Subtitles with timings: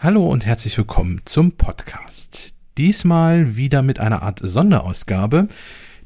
[0.00, 2.54] Hallo und herzlich willkommen zum Podcast.
[2.76, 5.48] Diesmal wieder mit einer Art Sonderausgabe,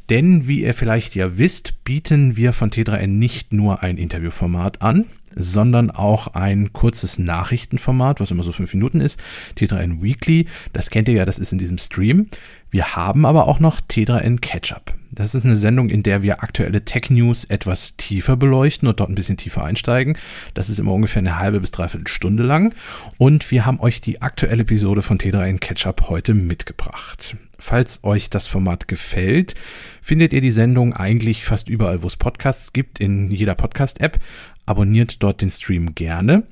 [0.08, 5.04] denn wie ihr vielleicht ja wisst, bieten wir von T3N nicht nur ein Interviewformat an,
[5.36, 9.20] sondern auch ein kurzes Nachrichtenformat, was immer so fünf Minuten ist,
[9.58, 10.46] T3N Weekly.
[10.72, 12.28] Das kennt ihr ja, das ist in diesem Stream.
[12.70, 14.94] Wir haben aber auch noch T3N Catch-up.
[15.14, 19.14] Das ist eine Sendung, in der wir aktuelle Tech-News etwas tiefer beleuchten und dort ein
[19.14, 20.16] bisschen tiefer einsteigen.
[20.54, 22.74] Das ist immer ungefähr eine halbe bis dreiviertel Stunde lang.
[23.18, 27.36] Und wir haben euch die aktuelle Episode von T3N Catch-up heute mitgebracht.
[27.58, 29.54] Falls euch das Format gefällt,
[30.00, 34.18] findet ihr die Sendung eigentlich fast überall, wo es Podcasts gibt, in jeder Podcast-App.
[34.66, 36.46] Abonniert dort den Stream gerne.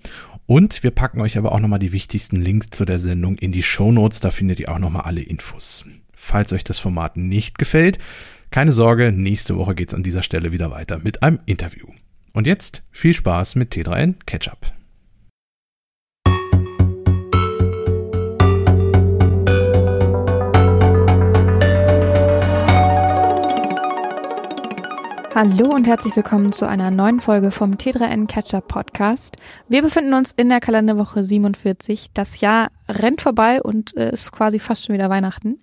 [0.46, 3.62] Und wir packen euch aber auch nochmal die wichtigsten Links zu der Sendung in die
[3.62, 4.20] Show Notes.
[4.20, 5.84] Da findet ihr auch nochmal alle Infos.
[6.12, 7.98] Falls euch das Format nicht gefällt,
[8.50, 11.86] keine Sorge, nächste Woche geht's an dieser Stelle wieder weiter mit einem Interview.
[12.32, 14.72] Und jetzt viel Spaß mit T3N Ketchup.
[25.32, 29.36] Hallo und herzlich willkommen zu einer neuen Folge vom T3N Catcher Podcast.
[29.68, 32.10] Wir befinden uns in der Kalenderwoche 47.
[32.12, 35.60] Das Jahr rennt vorbei und äh, ist quasi fast schon wieder Weihnachten.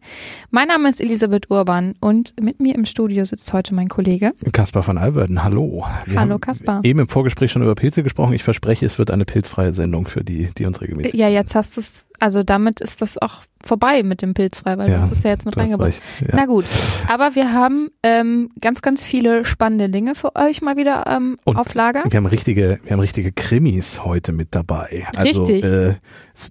[0.52, 4.84] Mein Name ist Elisabeth Urban und mit mir im Studio sitzt heute mein Kollege Kaspar
[4.84, 5.44] von Alverden.
[5.44, 5.86] Hallo.
[6.06, 6.80] Wir Hallo Kaspar.
[6.84, 8.32] Eben im Vorgespräch schon über Pilze gesprochen.
[8.34, 11.14] Ich verspreche, es wird eine pilzfreie Sendung für die, die uns regelmäßig.
[11.14, 14.90] Ja, jetzt hast du es, also damit ist das auch vorbei mit dem Pilzfrei, weil
[14.90, 16.02] ja, du hast es ja jetzt mit reingebracht.
[16.22, 16.28] Ja.
[16.34, 16.66] Na gut,
[17.08, 21.74] aber wir haben ähm, ganz, ganz viele spannende Dinge für euch mal wieder ähm, auf
[21.74, 22.04] Lager.
[22.10, 25.06] Wir haben richtige, wir haben richtige Krimis heute mit dabei.
[25.16, 25.64] Also, Richtig.
[25.64, 25.96] Äh,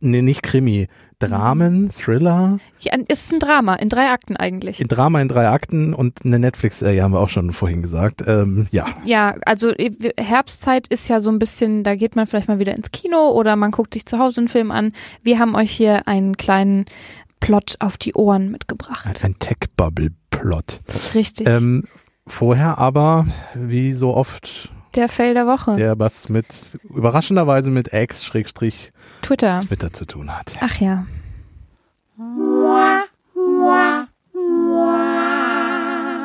[0.01, 0.87] nee, nicht Krimi,
[1.19, 2.59] Dramen, Thriller.
[2.81, 4.81] Ja, ist ein Drama, in drei Akten eigentlich.
[4.81, 8.23] Ein Drama in drei Akten und eine Netflix-Serie haben wir auch schon vorhin gesagt.
[8.27, 8.85] Ähm, ja.
[9.05, 12.77] Ja, also äh, Herbstzeit ist ja so ein bisschen, da geht man vielleicht mal wieder
[12.77, 14.93] ins Kino oder man guckt sich zu Hause einen Film an.
[15.23, 16.85] Wir haben euch hier einen kleinen
[17.41, 19.25] Plot auf die Ohren mitgebracht.
[19.25, 20.81] Ein Tech-Bubble-Plot.
[21.15, 21.49] Richtig.
[21.49, 21.85] Ähm,
[22.27, 25.77] vorher aber, wie so oft der Fail der Woche.
[25.77, 26.47] Der was mit,
[26.85, 28.91] überraschenderweise mit X, Schrägstrich,
[29.27, 29.59] Twitter.
[29.61, 30.57] Twitter zu tun hat.
[30.61, 31.05] Ach ja.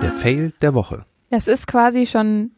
[0.04, 1.06] Der Fail der Woche.
[1.32, 2.52] Das ist quasi schon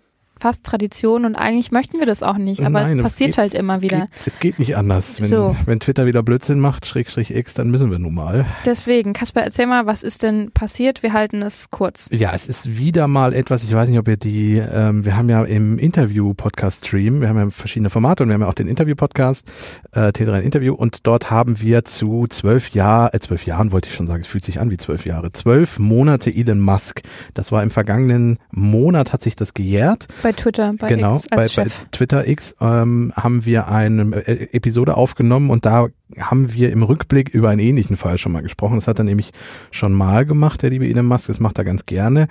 [0.44, 3.54] fast Tradition und eigentlich möchten wir das auch nicht, aber Nein, es passiert geht, halt
[3.54, 4.02] immer wieder.
[4.02, 5.22] Geht, es geht nicht anders.
[5.22, 5.56] Wenn, so.
[5.66, 8.46] wenn Twitter wieder Blödsinn macht, Schrägstrich X, dann müssen wir nun mal.
[8.66, 11.02] Deswegen, Kasper, erzähl mal, was ist denn passiert?
[11.02, 12.10] Wir halten es kurz.
[12.12, 15.30] Ja, es ist wieder mal etwas, ich weiß nicht, ob ihr die, ähm, wir haben
[15.30, 19.48] ja im Interview-Podcast-Stream, wir haben ja verschiedene Formate und wir haben ja auch den Interview-Podcast,
[19.94, 23.96] äh, T3 Interview und dort haben wir zu zwölf Jahren, äh, zwölf Jahren wollte ich
[23.96, 27.02] schon sagen, es fühlt sich an wie zwölf Jahre, zwölf Monate Elon Musk.
[27.34, 30.08] Das war im vergangenen Monat, hat sich das gejährt.
[30.22, 34.98] Bei Twitter, bei genau, X bei, bei Twitter X ähm, haben wir eine äh, Episode
[34.98, 35.88] aufgenommen und da
[36.20, 38.76] haben wir im Rückblick über einen ähnlichen Fall schon mal gesprochen.
[38.76, 39.32] Das hat er nämlich
[39.72, 41.28] schon mal gemacht, der liebe Elon Musk.
[41.28, 42.28] Das macht er ganz gerne.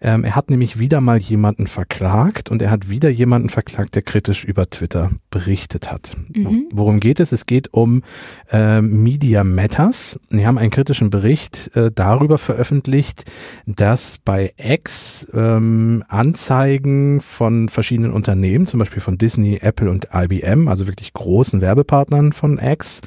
[0.00, 4.02] Ähm, er hat nämlich wieder mal jemanden verklagt und er hat wieder jemanden verklagt, der
[4.02, 6.16] kritisch über Twitter berichtet hat.
[6.32, 6.68] Mhm.
[6.72, 7.32] Worum geht es?
[7.32, 8.02] Es geht um
[8.50, 10.18] äh, Media Matters.
[10.30, 13.24] Die haben einen kritischen Bericht äh, darüber veröffentlicht,
[13.66, 20.68] dass bei X ähm, Anzeigen von verschiedenen Unternehmen, zum Beispiel von Disney, Apple und IBM,
[20.68, 23.02] also wirklich großen Werbepartnern von X,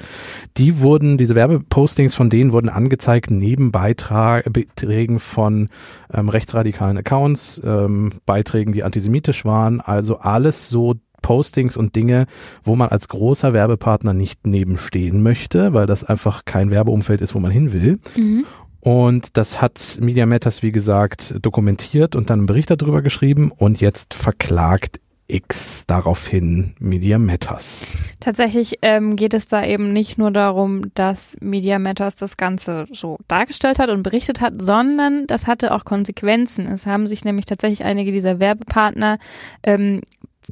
[0.58, 5.70] die wurden, diese Werbepostings von denen wurden angezeigt neben Beiträgen von
[6.14, 12.26] ähm, rechtsradikalen Accounts, ähm, Beiträgen, die antisemitisch waren, also alles so Postings und Dinge,
[12.64, 17.40] wo man als großer Werbepartner nicht nebenstehen möchte, weil das einfach kein Werbeumfeld ist, wo
[17.40, 18.00] man hin will.
[18.16, 18.46] Mhm.
[18.80, 23.82] Und das hat Media Matters, wie gesagt, dokumentiert und dann einen Bericht darüber geschrieben und
[23.82, 27.96] jetzt verklagt X daraufhin Media Matters.
[28.20, 33.18] Tatsächlich ähm, geht es da eben nicht nur darum, dass Media Matters das Ganze so
[33.28, 36.68] dargestellt hat und berichtet hat, sondern das hatte auch Konsequenzen.
[36.68, 39.18] Es haben sich nämlich tatsächlich einige dieser Werbepartner
[39.64, 40.02] ähm,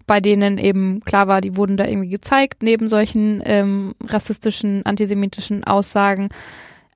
[0.07, 5.63] bei denen eben klar war, die wurden da irgendwie gezeigt, neben solchen ähm, rassistischen, antisemitischen
[5.63, 6.27] Aussagen.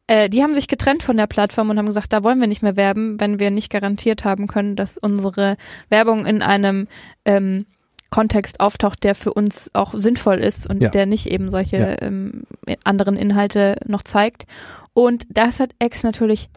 [0.09, 2.63] Äh, die haben sich getrennt von der Plattform und haben gesagt, da wollen wir nicht
[2.63, 5.55] mehr werben, wenn wir nicht garantiert haben können, dass unsere
[5.89, 6.87] Werbung in einem
[7.25, 7.67] ähm,
[8.09, 10.89] Kontext auftaucht, der für uns auch sinnvoll ist und ja.
[10.89, 12.01] der nicht eben solche ja.
[12.01, 12.41] ähm,
[12.83, 14.47] anderen Inhalte noch zeigt.
[14.95, 16.49] Und das hat X natürlich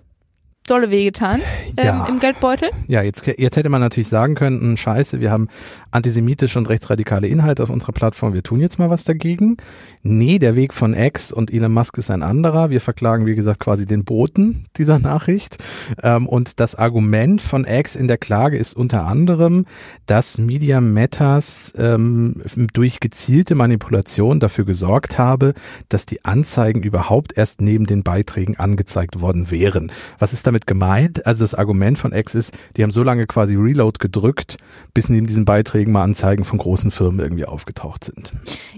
[0.67, 1.41] dolle wehgetan
[1.76, 2.06] ähm, Ja.
[2.06, 2.70] im Geldbeutel.
[2.87, 5.49] Ja, jetzt, jetzt hätte man natürlich sagen können, hm, scheiße, wir haben
[5.91, 9.56] antisemitische und rechtsradikale Inhalte auf unserer Plattform, wir tun jetzt mal was dagegen.
[10.03, 12.70] Nee, der Weg von X und Elon Musk ist ein anderer.
[12.70, 15.59] Wir verklagen, wie gesagt, quasi den Boten dieser Nachricht.
[16.03, 19.67] Ähm, und das Argument von X in der Klage ist unter anderem,
[20.06, 22.43] dass Media Matters ähm,
[22.73, 25.55] durch gezielte Manipulation dafür gesorgt habe,
[25.88, 29.93] dass die Anzeigen überhaupt erst neben den Beiträgen angezeigt worden wären.
[30.19, 31.27] Was ist damit gemeint?
[31.27, 34.57] Also das Argument von X ist, die haben so lange quasi Reload gedrückt,
[34.95, 38.33] bis neben diesen Beiträgen mal Anzeigen von großen Firmen irgendwie aufgetaucht sind.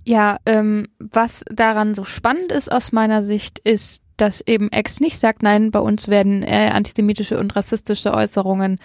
[0.04, 5.18] Ja, ähm, was daran so spannend ist aus meiner Sicht, ist, dass eben Ex nicht
[5.18, 8.78] sagt, nein, bei uns werden äh, antisemitische und rassistische Äußerungen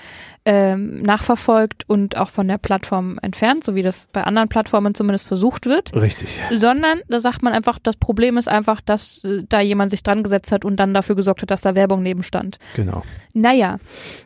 [0.51, 5.27] ähm, nachverfolgt und auch von der Plattform entfernt, so wie das bei anderen Plattformen zumindest
[5.27, 6.41] versucht wird, Richtig.
[6.51, 10.23] sondern da sagt man einfach, das Problem ist einfach, dass äh, da jemand sich dran
[10.23, 12.57] gesetzt hat und dann dafür gesorgt hat, dass da Werbung neben stand.
[12.75, 13.03] Genau.
[13.35, 13.77] Naja,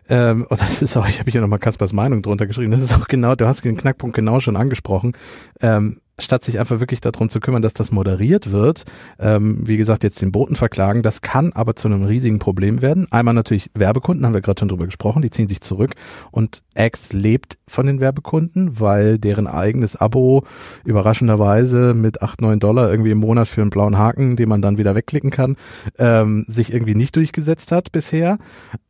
[0.08, 2.94] Ähm, und das ist auch, ich habe hier nochmal Kaspers Meinung drunter geschrieben, das ist
[2.94, 5.18] auch genau, du hast den Knackpunkt genau schon angesprochen.
[5.60, 8.84] Ähm, statt sich einfach wirklich darum zu kümmern, dass das moderiert wird,
[9.20, 13.08] ähm, wie gesagt, jetzt den Boten verklagen, das kann aber zu einem riesigen Problem werden.
[13.12, 15.94] Einmal natürlich Werbekunden, haben wir gerade schon drüber gesprochen, die ziehen sich zurück
[16.32, 20.44] und X lebt von den Werbekunden, weil deren eigenes Abo
[20.86, 24.78] überraschenderweise mit 8, 9 Dollar irgendwie im Monat für einen blauen Haken, den man dann
[24.78, 25.56] wieder wegklicken kann,
[25.98, 28.38] ähm, sich irgendwie nicht durchgesetzt hat bisher.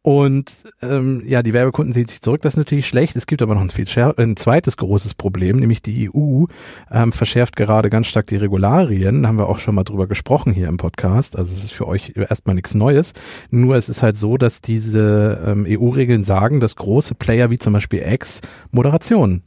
[0.02, 3.16] Und ähm, ja, die Werbekunden ziehen sich zurück, das ist natürlich schlecht.
[3.16, 3.88] Es gibt aber noch ein, viel
[4.18, 6.46] ein zweites großes Problem, nämlich die EU
[6.92, 9.24] ähm, verschärft gerade ganz stark die Regularien.
[9.24, 11.38] Da haben wir auch schon mal drüber gesprochen hier im Podcast.
[11.38, 13.14] Also es ist für euch erstmal nichts Neues.
[13.50, 17.74] Nur es ist halt so, dass diese ähm, EU-Regeln sagen, dass große Player wie zum
[17.74, 18.42] Beispiel X
[18.72, 19.44] Moderation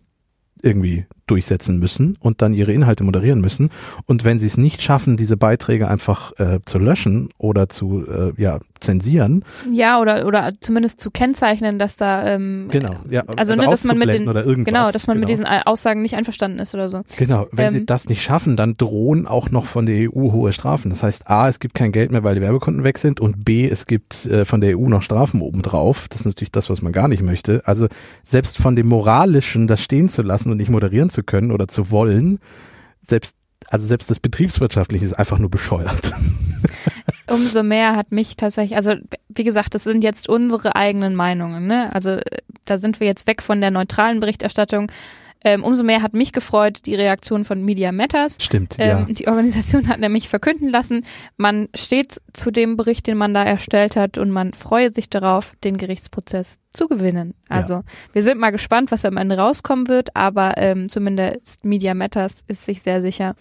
[0.62, 3.70] irgendwie durchsetzen müssen und dann ihre Inhalte moderieren müssen.
[4.06, 8.32] Und wenn sie es nicht schaffen, diese Beiträge einfach äh, zu löschen oder zu äh,
[8.40, 13.66] ja, zensieren, ja, oder, oder zumindest zu kennzeichnen, dass da ähm, genau, ja, also, ne,
[13.66, 14.24] dass man mit den
[14.64, 15.44] genau, dass man mit genau.
[15.44, 17.02] diesen Aussagen nicht einverstanden ist oder so.
[17.16, 20.52] Genau, wenn sie Ähm, das nicht schaffen, dann drohen auch noch von der EU hohe
[20.52, 20.90] Strafen.
[20.90, 23.68] Das heißt, A, es gibt kein Geld mehr, weil die Werbekunden weg sind und B,
[23.68, 26.08] es gibt äh, von der EU noch Strafen obendrauf.
[26.08, 27.62] Das ist natürlich das, was man gar nicht möchte.
[27.64, 27.88] Also
[28.22, 31.90] selbst von dem Moralischen, das stehen zu lassen und nicht moderieren zu können oder zu
[31.90, 32.38] wollen,
[33.00, 33.36] selbst
[33.68, 36.12] also selbst das Betriebswirtschaftliche ist einfach nur bescheuert.
[37.30, 38.94] Umso mehr hat mich tatsächlich, also
[39.28, 41.92] wie gesagt, das sind jetzt unsere eigenen Meinungen, ne?
[41.92, 44.90] Also äh, da sind wir jetzt weg von der neutralen Berichterstattung.
[45.44, 48.38] Ähm, umso mehr hat mich gefreut die Reaktion von Media Matters.
[48.40, 49.14] Stimmt, Ähm, ja.
[49.14, 51.04] Die Organisation hat nämlich verkünden lassen,
[51.36, 55.54] man steht zu dem Bericht, den man da erstellt hat und man freue sich darauf,
[55.62, 57.34] den Gerichtsprozess zu gewinnen.
[57.48, 62.42] Also wir sind mal gespannt, was am Ende rauskommen wird, aber ähm, zumindest Media Matters
[62.48, 63.34] ist sich sehr sicher,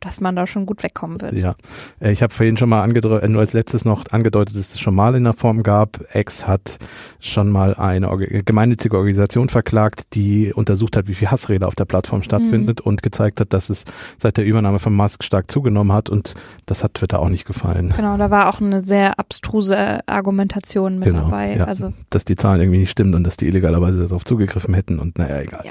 [0.00, 1.34] dass man da schon gut wegkommen wird.
[1.34, 1.54] Ja,
[2.00, 4.94] Äh, ich habe vorhin schon mal angedeutet, nur als letztes noch angedeutet, dass es schon
[4.94, 6.00] mal in der Form gab.
[6.12, 6.78] Ex hat
[7.20, 11.84] schon mal eine Orga- gemeinnützige Organisation verklagt, die untersucht hat, wie viel Hassrede auf der
[11.84, 13.84] Plattform stattfindet und gezeigt hat, dass es
[14.18, 16.34] seit der Übernahme von Musk stark zugenommen hat und
[16.66, 17.92] das hat Twitter auch nicht gefallen.
[17.96, 21.56] Genau, da war auch eine sehr abstruse Argumentation mit Genau, dabei.
[21.56, 21.64] ja.
[21.64, 25.18] Also Dass die Zahlen irgendwie nicht stimmen und dass die illegalerweise darauf zugegriffen hätten und
[25.18, 25.62] naja, egal.
[25.64, 25.70] Ja.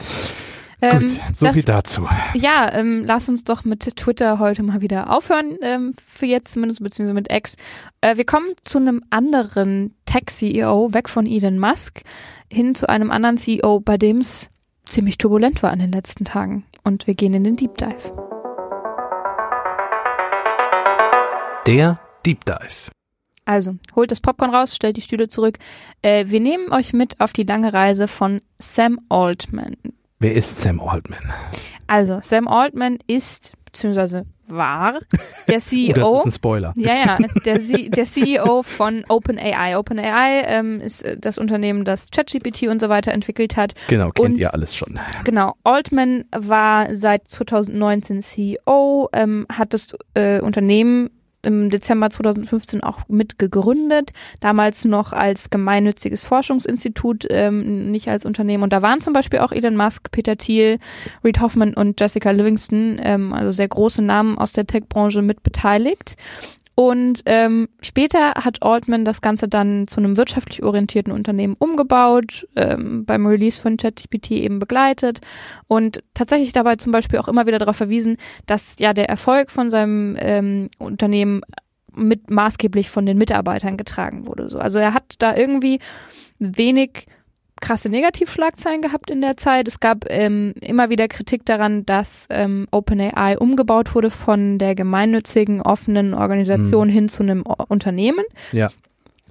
[0.82, 2.08] Ähm, Gut, so das, viel dazu.
[2.34, 6.82] Ja, ähm, lass uns doch mit Twitter heute mal wieder aufhören, ähm, für jetzt zumindest,
[6.82, 7.56] beziehungsweise mit X.
[8.02, 12.02] Äh, wir kommen zu einem anderen Tech-CEO, weg von Elon Musk,
[12.52, 14.50] hin zu einem anderen CEO, bei dem es
[14.86, 16.66] ziemlich turbulent war in den letzten Tagen.
[16.84, 18.14] Und wir gehen in den Deep Dive.
[21.68, 22.92] Der Deep Dive.
[23.46, 25.58] Also, holt das Popcorn raus, stellt die Stühle zurück.
[26.04, 29.76] Äh, wir nehmen euch mit auf die lange Reise von Sam Altman.
[30.22, 31.22] Wer ist Sam Altman?
[31.88, 35.00] Also, Sam Altman ist, beziehungsweise war, der
[35.48, 36.18] Oh, das CEO.
[36.20, 36.74] ist ein Spoiler.
[36.76, 39.78] Ja, ja, der, C der CEO von OpenAI.
[39.78, 43.76] OpenAI ähm, ist äh, das Unternehmen, das ChatGPT und so weiter entwickelt hat.
[43.88, 45.00] Genau, kennt Und- ihr alles schon.
[45.24, 53.00] Genau, Altman war seit 2019 CEO, ähm, hat das äh, Unternehmen im Dezember 2015 auch
[53.08, 58.64] mitgegründet, damals noch als gemeinnütziges Forschungsinstitut, ähm, nicht als Unternehmen.
[58.64, 60.80] Und da waren zum Beispiel auch Elon Musk, Peter Thiel,
[61.24, 66.16] Reid Hoffman und Jessica Livingston, ähm, also sehr große Namen aus der Tech-Branche mit beteiligt.
[66.80, 73.04] Und ähm, später hat Altman das Ganze dann zu einem wirtschaftlich orientierten Unternehmen umgebaut, ähm,
[73.04, 75.20] beim Release von ChatGPT eben begleitet
[75.68, 79.70] und tatsächlich dabei zum Beispiel auch immer wieder darauf verwiesen, dass ja der Erfolg von
[79.70, 81.42] seinem ähm, Unternehmen
[81.94, 84.48] mit maßgeblich von den Mitarbeitern getragen wurde.
[84.48, 84.58] So.
[84.58, 85.80] Also er hat da irgendwie
[86.38, 87.08] wenig
[87.62, 89.68] krasse Negativschlagzeilen gehabt in der Zeit.
[89.68, 95.62] Es gab ähm, immer wieder Kritik daran, dass ähm, OpenAI umgebaut wurde von der gemeinnützigen
[95.62, 98.24] offenen Organisation hin zu einem O- Unternehmen.
[98.52, 98.70] Ja.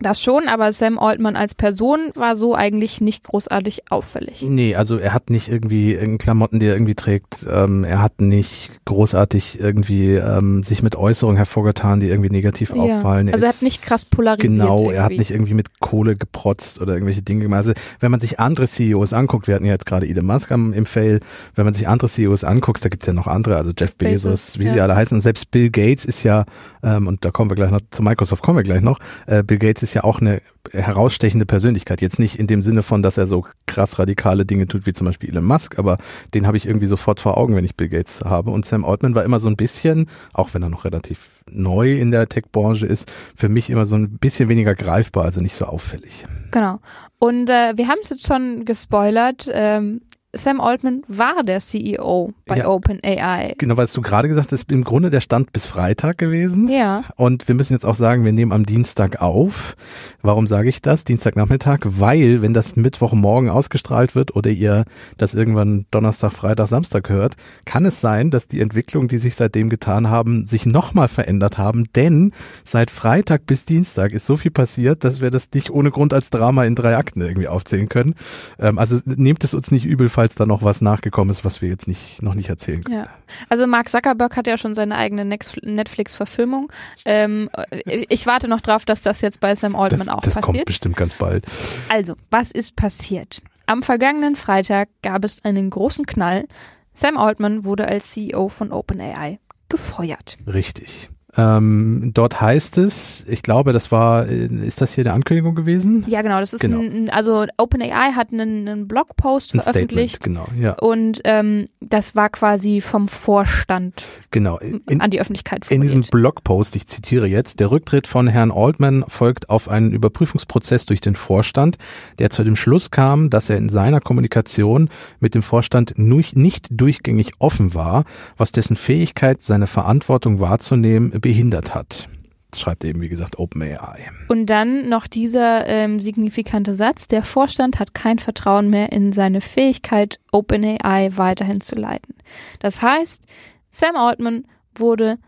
[0.00, 4.43] Das schon, aber Sam Altman als Person war so eigentlich nicht großartig auffällig.
[4.43, 7.47] Nee, also er hat nicht irgendwie irgendeine Klamotten, die er irgendwie trägt.
[7.50, 12.83] Ähm, er hat nicht großartig irgendwie ähm, sich mit Äußerungen hervorgetan, die irgendwie negativ Ja.
[12.83, 13.33] auffallen.
[13.33, 14.52] Also er hat nicht krass polarisiert.
[14.52, 15.19] Genau, er hat irgendwie.
[15.19, 17.59] nicht irgendwie mit Kohle geprotzt oder irgendwelche Dinge gemacht.
[17.59, 20.87] Also wenn man sich andere CEOs anguckt, wir hatten ja jetzt gerade Elon Musk im
[20.87, 21.21] Fail,
[21.55, 24.59] wenn man sich andere CEOs anguckt, da gibt's ja noch andere, also Jeff Bezos, Bezos,
[24.59, 24.73] wie ja.
[24.75, 25.17] sie alle heißen.
[25.17, 26.45] Und selbst Bill Gates ist ja,
[26.83, 29.59] ähm, und da kommen wir gleich noch, zu Microsoft kommen wir gleich noch, äh, Bill
[29.59, 30.40] Gates ist ja auch eine
[30.73, 32.00] herausstechende Persönlichkeit.
[32.00, 35.07] Jetzt nicht in dem Sinne von, dass er so krass radikale Dinge tut, wie zum
[35.07, 35.99] Beispiel Elon Musk, aber
[36.35, 38.50] den habe ich irgendwie sofort vor Augen, wenn ich Bill Gates habe.
[38.50, 42.11] Und Sam Altman war immer so ein bisschen, auch wenn er noch relativ neu in
[42.11, 46.26] der Tech-Branche ist, für mich immer so ein bisschen weniger greifbar, also nicht so auffällig.
[46.50, 46.80] Genau.
[47.18, 49.49] Und äh, wir haben es jetzt schon gespoilert.
[49.52, 50.02] Ähm,
[50.37, 52.68] Sam Altman war der CEO bei Ja.
[52.68, 53.54] OpenAI.
[53.56, 56.68] Genau, was du gerade gesagt hast, im Grunde der Stand bis Freitag gewesen.
[56.68, 59.75] Ja, Und wir müssen jetzt auch sagen, wir nehmen am Dienstag auf.
[60.20, 61.04] Warum sage ich das?
[61.04, 64.85] Dienstagnachmittag, weil wenn das Mittwochmorgen ausgestrahlt wird oder ihr
[65.16, 69.70] das irgendwann Donnerstag, Freitag, Samstag hört, kann es sein, dass die Entwicklungen, die sich seitdem
[69.70, 71.85] getan haben, sich nochmal verändert haben.
[71.97, 72.32] Denn
[72.66, 76.28] seit Freitag bis Dienstag ist so viel passiert, dass wir das nicht ohne Grund als
[76.28, 78.14] Drama in drei Akten irgendwie aufzählen können.
[78.58, 81.68] Ähm, also nehmt es uns nicht übel, falls da noch was nachgekommen ist, was wir
[81.68, 82.98] jetzt nicht, noch nicht erzählen können.
[82.98, 83.06] ja.
[83.48, 86.72] Also Mark Zuckerberg hat ja schon seine eigene Netflix-Verfilmung.
[87.04, 90.34] Ähm, äh, ich warte noch drauf, dass das jetzt bei Sam Altman Das, auch das
[90.34, 90.66] kommt passiert.
[90.66, 91.46] bestimmt ganz bald.
[91.88, 93.42] Also, was ist passiert?
[93.66, 96.48] Am vergangenen Freitag gab es einen großen Knall.
[96.94, 100.37] Sam Altman wurde als CEO von OpenAI gefeuert.
[100.48, 101.10] Richtig.
[101.37, 106.04] Ähm, dort heißt es, ich glaube, das war, äh, ist das hier eine Ankündigung gewesen?
[106.08, 106.40] Ja, genau.
[106.40, 106.80] Das ist Genau.
[106.80, 112.16] ein, also OpenAI hat einen, einen Blogpost Ein veröffentlicht Statement, genau, ja, und ähm, das
[112.16, 114.58] war quasi vom Vorstand genau.
[114.58, 116.11] In, an die Öffentlichkeit in diesem formuliert.
[116.12, 121.14] Blogpost, ich zitiere jetzt, der Rücktritt von Herrn Altman folgt auf einen Überprüfungsprozess durch den
[121.14, 121.76] Vorstand,
[122.18, 124.88] der zu dem Schluss kam, dass er in seiner Kommunikation
[125.20, 128.04] mit dem Vorstand nicht durchgängig offen war,
[128.38, 132.08] was dessen Fähigkeit, seine Verantwortung wahrzunehmen, behindert hat.
[132.50, 134.10] Das schreibt eben, wie gesagt, OpenAI.
[134.28, 139.42] Und dann noch dieser ähm, signifikante Satz, der Vorstand hat kein Vertrauen mehr in seine
[139.42, 142.14] Fähigkeit, OpenAI weiterhin zu leiten.
[142.60, 143.26] Das heißt,
[143.70, 145.18] Sam Altman wurde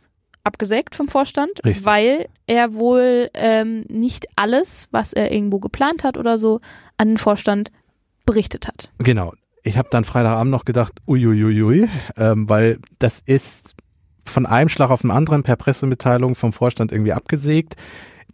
[0.45, 1.85] abgesägt vom Vorstand, Richtig.
[1.85, 6.61] weil er wohl ähm, nicht alles, was er irgendwo geplant hat oder so,
[6.97, 7.71] an den Vorstand
[8.25, 8.91] berichtet hat.
[8.99, 9.35] Genau.
[9.63, 13.75] Ich habe dann Freitagabend noch gedacht, uiuiui, ähm, weil das ist
[14.25, 17.77] von einem Schlag auf den anderen per Pressemitteilung vom Vorstand irgendwie abgesägt.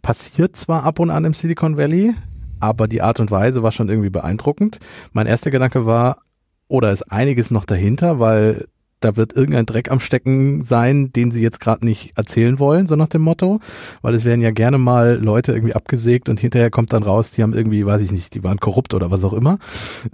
[0.01, 2.13] Passiert zwar ab und an im Silicon Valley,
[2.59, 4.79] aber die Art und Weise war schon irgendwie beeindruckend.
[5.11, 6.21] Mein erster Gedanke war,
[6.67, 8.67] oder ist einiges noch dahinter, weil
[8.99, 12.95] da wird irgendein Dreck am Stecken sein, den sie jetzt gerade nicht erzählen wollen, so
[12.95, 13.59] nach dem Motto.
[14.01, 17.43] Weil es werden ja gerne mal Leute irgendwie abgesägt und hinterher kommt dann raus, die
[17.43, 19.59] haben irgendwie, weiß ich nicht, die waren korrupt oder was auch immer.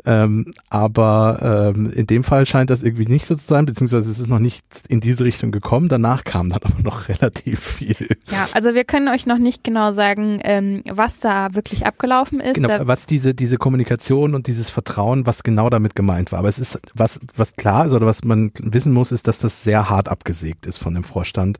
[0.05, 4.19] Ähm, aber ähm, in dem Fall scheint das irgendwie nicht so zu sein, beziehungsweise es
[4.19, 5.87] ist noch nicht in diese Richtung gekommen.
[5.87, 8.17] Danach kam dann aber noch relativ viel.
[8.31, 12.55] Ja, also wir können euch noch nicht genau sagen, ähm, was da wirklich abgelaufen ist.
[12.55, 16.39] Genau, was diese, diese Kommunikation und dieses Vertrauen, was genau damit gemeint war.
[16.39, 19.63] Aber es ist, was, was klar ist oder was man wissen muss, ist, dass das
[19.63, 21.57] sehr hart abgesägt ist von dem Vorstand.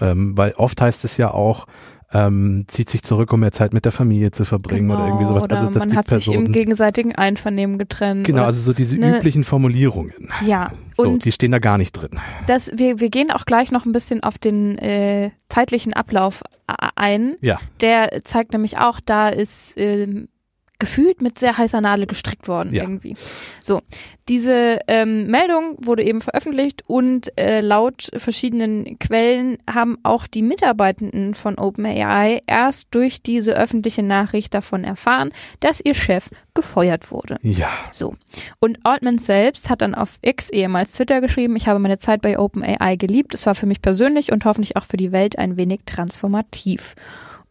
[0.00, 1.66] Ähm, weil oft heißt es ja auch,
[2.12, 5.42] ähm, zieht sich zurück, um mehr Zeit mit der Familie zu verbringen oder irgendwie sowas.
[5.42, 8.24] Genau, Oder also, dass man die hat sich im gegenseitigen Einvernehmen getrennt.
[8.24, 10.30] Genau, also so diese ne- üblichen Formulierungen.
[10.46, 12.10] ja, So, und die stehen da gar nicht drin.
[12.46, 16.90] das, wir, wir gehen auch gleich noch ein bisschen auf den äh, zeitlichen Ablauf a-
[16.94, 17.34] ein.
[17.40, 17.58] Ja.
[17.80, 20.28] Der zeigt nämlich auch, da ist ähm,
[20.78, 22.82] gefühlt mit sehr heißer Nadel gestrickt worden Ja.
[22.82, 23.14] irgendwie.
[23.62, 23.80] So,
[24.28, 31.34] diese ähm, Meldung wurde eben veröffentlicht und äh, laut verschiedenen Quellen haben auch die Mitarbeitenden
[31.34, 35.30] von OpenAI erst durch diese öffentliche Nachricht davon erfahren,
[35.60, 37.38] dass ihr Chef gefeuert wurde.
[37.42, 37.68] Ja.
[37.92, 38.14] So.
[38.60, 42.38] Und Altman selbst hat dann auf X, ehemals Twitter, geschrieben, ich habe meine Zeit bei
[42.38, 43.32] OpenAI geliebt.
[43.34, 46.94] Es war für mich persönlich und hoffentlich auch für die Welt ein wenig transformativ.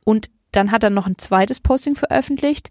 [0.04, 2.70] Und dann hat er noch ein zweites Posting veröffentlicht.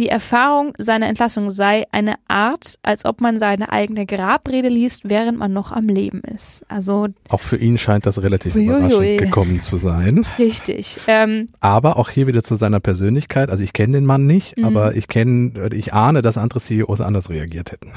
[0.00, 5.38] Die Erfahrung seiner Entlassung sei eine Art, als ob man seine eigene Grabrede liest, während
[5.38, 6.64] man noch am Leben ist.
[6.68, 8.66] Also Auch für ihn scheint das relativ Uiuiui.
[8.86, 10.26] überraschend gekommen zu sein.
[10.38, 10.98] richtig.
[11.06, 13.50] Ähm, Aber auch hier wieder zu seiner Persönlichkeit.
[13.50, 14.64] Also ich kenne den Mann nicht, Mhm.
[14.64, 17.92] aber ich kenne, ich ahne, dass andere CEOs anders reagiert hätten.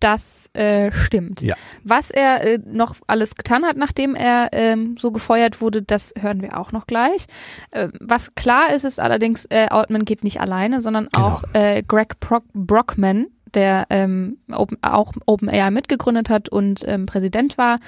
[0.00, 1.40] Das äh, stimmt.
[1.40, 1.54] Ja.
[1.82, 6.42] Was er äh, noch alles getan hat, nachdem er ähm, so gefeuert wurde, das hören
[6.42, 7.26] wir auch noch gleich.
[7.70, 11.26] Äh, was klar ist, ist allerdings, äh, Altman geht nicht alleine, sondern Genau.
[11.26, 17.56] auch äh, Greg Brock Brockman, der ähm, Open, auch OpenAI mitgegründet hat und ähm, Präsident
[17.56, 17.78] war,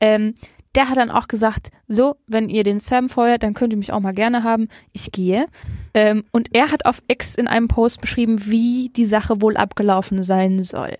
[0.00, 0.34] ähm,
[0.74, 3.92] der hat dann auch gesagt, so, wenn ihr den Sam feuert, dann könnt ihr mich
[3.92, 4.68] auch mal gerne haben.
[4.92, 5.46] Ich gehe.
[5.92, 10.22] Ähm, und er hat auf X in einem Post beschrieben, wie die Sache wohl abgelaufen
[10.22, 10.94] sein soll.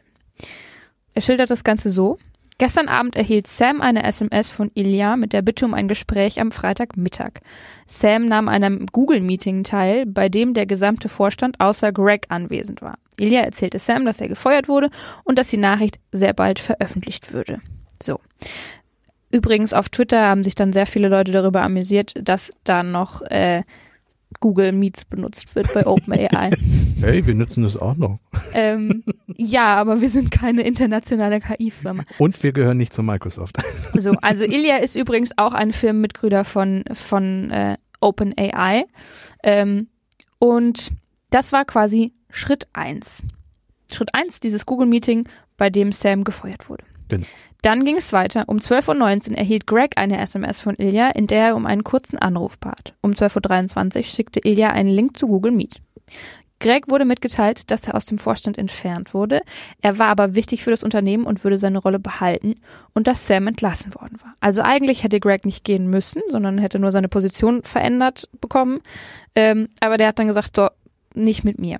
[1.18, 2.16] Er schildert das Ganze so.
[2.58, 6.52] Gestern Abend erhielt Sam eine SMS von Ilya mit der Bitte um ein Gespräch am
[6.52, 7.40] Freitagmittag.
[7.88, 12.98] Sam nahm an einem Google-Meeting teil, bei dem der gesamte Vorstand außer Greg anwesend war.
[13.18, 14.90] Ilya erzählte Sam, dass er gefeuert wurde
[15.24, 17.60] und dass die Nachricht sehr bald veröffentlicht würde.
[18.00, 18.20] So.
[19.32, 23.64] Übrigens auf Twitter haben sich dann sehr viele Leute darüber amüsiert, dass da noch äh,
[24.40, 26.50] Google Meets benutzt wird bei OpenAI.
[27.00, 28.18] Hey, wir nutzen das auch noch.
[28.54, 29.04] ähm,
[29.36, 32.02] ja, aber wir sind keine internationale KI-Firma.
[32.18, 33.56] Und wir gehören nicht zu Microsoft.
[33.94, 38.86] So, also Ilya ist übrigens auch ein Firmenmitgründer von, von äh, OpenAI.
[39.44, 39.86] Ähm,
[40.40, 40.90] und
[41.30, 43.22] das war quasi Schritt eins.
[43.92, 46.84] Schritt eins dieses Google-Meeting, bei dem Sam gefeuert wurde.
[47.08, 47.26] Genau.
[47.62, 48.44] Dann ging es weiter.
[48.46, 52.18] Um 12.19 Uhr erhielt Greg eine SMS von Ilya, in der er um einen kurzen
[52.18, 52.94] Anruf bat.
[53.00, 55.80] Um 12.23 Uhr schickte Ilya einen Link zu Google Meet.
[56.60, 59.42] Greg wurde mitgeteilt, dass er aus dem Vorstand entfernt wurde.
[59.80, 62.56] Er war aber wichtig für das Unternehmen und würde seine Rolle behalten
[62.94, 64.34] und dass Sam entlassen worden war.
[64.40, 68.80] Also eigentlich hätte Greg nicht gehen müssen, sondern hätte nur seine Position verändert bekommen.
[69.36, 70.68] Ähm, aber der hat dann gesagt, so,
[71.14, 71.78] nicht mit mir.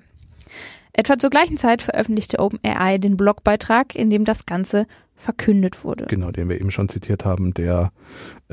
[0.93, 4.87] Etwa zur gleichen Zeit veröffentlichte OpenAI den Blogbeitrag, in dem das Ganze
[5.19, 6.07] verkündet wurde.
[6.07, 7.93] Genau, den wir eben schon zitiert haben, der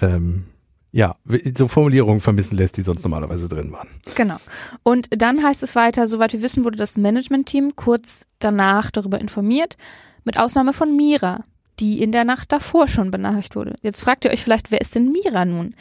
[0.01, 0.45] ähm,
[0.91, 1.15] ja,
[1.57, 3.89] so Formulierungen vermissen lässt, die sonst normalerweise drin waren.
[4.15, 4.38] Genau.
[4.84, 9.75] Und dann heißt es weiter, soweit wir wissen, wurde das Management-Team kurz danach darüber informiert,
[10.24, 11.43] mit Ausnahme von Mira,
[11.79, 13.75] die in der Nacht davor schon benachrichtigt wurde.
[13.81, 15.75] Jetzt fragt ihr euch vielleicht, wer ist denn Mira nun?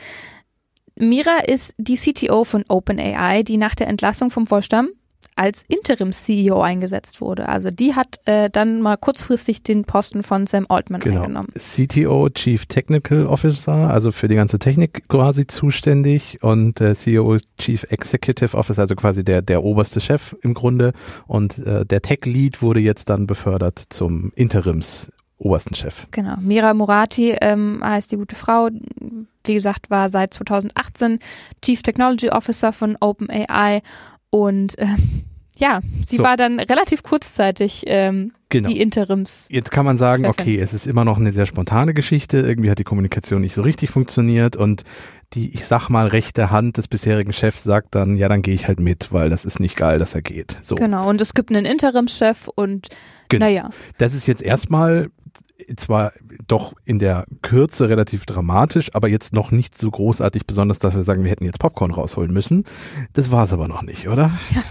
[0.97, 4.91] Mira ist die CTO von OpenAI, die nach der Entlassung vom Vorstand
[5.37, 7.49] als Interim-CEO eingesetzt wurde.
[7.49, 11.23] Also die hat äh, dann mal kurzfristig den Posten von Sam Altman genau.
[11.23, 11.49] eingenommen.
[11.57, 17.85] CTO, Chief Technical Officer, also für die ganze Technik quasi zuständig und äh, CEO, Chief
[17.91, 20.93] Executive Officer, also quasi der, der oberste Chef im Grunde.
[21.27, 26.07] Und äh, der Tech-Lead wurde jetzt dann befördert zum Interims obersten Chef.
[26.13, 26.37] Genau.
[26.41, 28.69] Mira Murati ähm, heißt die gute Frau.
[29.47, 31.19] Wie gesagt, war seit 2018
[31.63, 33.83] Chief Technology Officer von OpenAI
[34.35, 34.87] und äh,
[35.57, 36.25] ja, sie so.
[36.25, 38.69] war dann relativ kurzzeitig ähm, genau.
[38.69, 39.47] die Interims.
[39.49, 42.39] Jetzt kann man sagen, okay, es ist immer noch eine sehr spontane Geschichte.
[42.39, 44.83] Irgendwie hat die Kommunikation nicht so richtig funktioniert und
[45.35, 48.67] die, ich sag mal, rechte Hand des bisherigen Chefs sagt dann, ja, dann gehe ich
[48.67, 50.59] halt mit, weil das ist nicht geil, dass er geht.
[50.63, 50.75] So.
[50.75, 52.89] Genau, und es gibt einen Interimschef und
[53.29, 53.47] genau.
[53.47, 53.71] naja.
[53.99, 55.11] Das ist jetzt erstmal
[55.77, 56.13] zwar
[56.47, 61.03] doch in der Kürze relativ dramatisch, aber jetzt noch nicht so großartig besonders, dass wir
[61.03, 62.65] sagen, wir hätten jetzt Popcorn rausholen müssen.
[63.13, 64.31] Das war es aber noch nicht, oder?
[64.51, 64.63] Ja,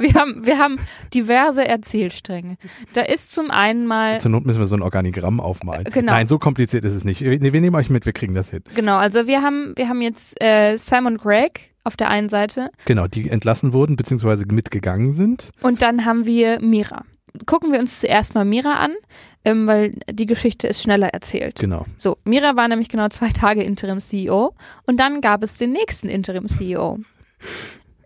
[0.00, 0.76] wir haben, wir haben
[1.12, 2.56] diverse Erzählstränge.
[2.94, 4.20] Da ist zum einen mal.
[4.20, 5.84] Zur Not müssen wir so ein Organigramm aufmalen.
[5.84, 6.12] Genau.
[6.12, 7.20] Nein, so kompliziert ist es nicht.
[7.20, 8.62] Wir, wir nehmen euch mit, wir kriegen das hin.
[8.74, 12.70] Genau, also wir haben, wir haben jetzt äh, Simon Gregg auf der einen Seite.
[12.84, 15.50] Genau, die entlassen wurden, beziehungsweise mitgegangen sind.
[15.62, 17.04] Und dann haben wir Mira
[17.46, 18.94] gucken wir uns zuerst mal Mira an,
[19.44, 21.58] ähm, weil die Geschichte ist schneller erzählt.
[21.58, 21.86] Genau.
[21.96, 24.54] So, Mira war nämlich genau zwei Tage Interim-CEO
[24.86, 26.98] und dann gab es den nächsten Interim-CEO.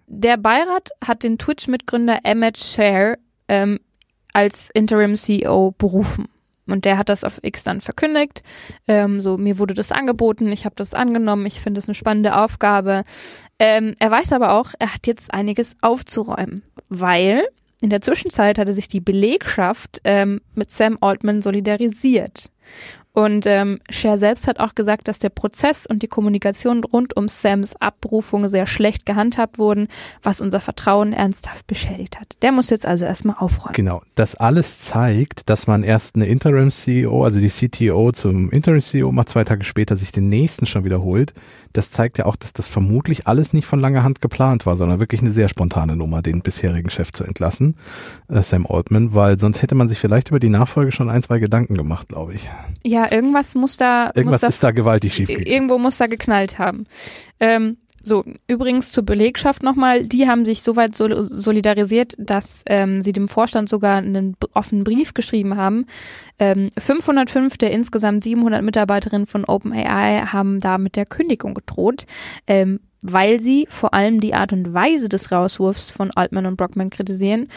[0.06, 3.18] Der Beirat hat den Twitch-Mitgründer Emmett Share
[3.48, 3.80] ähm,
[4.32, 6.28] als Interim-CEO berufen.
[6.66, 8.42] Und der hat das auf X dann verkündigt.
[8.86, 12.36] Ähm, so, mir wurde das angeboten, ich habe das angenommen, ich finde es eine spannende
[12.36, 13.04] Aufgabe.
[13.58, 17.46] Ähm, er weiß aber auch, er hat jetzt einiges aufzuräumen, weil
[17.82, 22.50] in der Zwischenzeit hatte sich die Belegschaft ähm, mit Sam Altman solidarisiert.
[23.14, 27.28] Und ähm, Cher selbst hat auch gesagt, dass der Prozess und die Kommunikation rund um
[27.28, 29.88] Sams Abrufung sehr schlecht gehandhabt wurden,
[30.22, 32.36] was unser Vertrauen ernsthaft beschädigt hat.
[32.40, 33.74] Der muss jetzt also erstmal aufräumen.
[33.74, 34.02] Genau.
[34.14, 39.44] Das alles zeigt, dass man erst eine Interim-CEO, also die CTO zum Interim-CEO macht, zwei
[39.44, 41.34] Tage später sich den nächsten schon wiederholt
[41.72, 45.00] das zeigt ja auch, dass das vermutlich alles nicht von langer Hand geplant war, sondern
[45.00, 47.76] wirklich eine sehr spontane Nummer, den bisherigen Chef zu entlassen,
[48.28, 51.38] äh, Sam Altman, weil sonst hätte man sich vielleicht über die Nachfolge schon ein, zwei
[51.38, 52.48] Gedanken gemacht, glaube ich.
[52.84, 54.10] Ja, irgendwas muss da.
[54.14, 55.28] Irgendwas muss ist da, da gewaltig schief.
[55.28, 56.84] Irgendwo muss da geknallt haben.
[57.40, 63.28] Ähm, so, übrigens zur Belegschaft nochmal, die haben sich soweit solidarisiert, dass ähm, sie dem
[63.28, 65.86] Vorstand sogar einen offenen Brief geschrieben haben.
[66.38, 72.06] Ähm, 505 der insgesamt 700 Mitarbeiterinnen von OpenAI haben da mit der Kündigung gedroht,
[72.48, 76.90] ähm, weil sie vor allem die Art und Weise des Rauswurfs von Altman und Brockman
[76.90, 77.48] kritisieren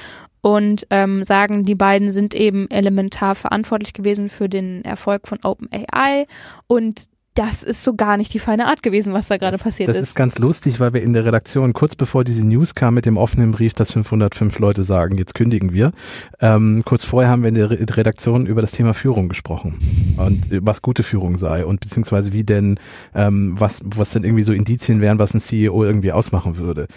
[0.45, 6.27] und ähm, sagen, die beiden sind eben elementar verantwortlich gewesen für den Erfolg von OpenAI
[6.67, 7.05] und
[7.36, 10.02] das ist so gar nicht die feine Art gewesen, was da gerade passiert das ist.
[10.02, 13.06] Das ist ganz lustig, weil wir in der Redaktion, kurz bevor diese News kam mit
[13.06, 15.91] dem offenen Brief, dass 505 Leute sagen, jetzt kündigen wir,
[16.39, 20.82] ähm, kurz vorher haben wir in der Redaktion über das Thema Führung gesprochen und was
[20.82, 22.80] gute Führung sei und beziehungsweise wie denn,
[23.13, 26.88] ähm, was, was denn irgendwie so Indizien wären, was ein CEO irgendwie ausmachen würde.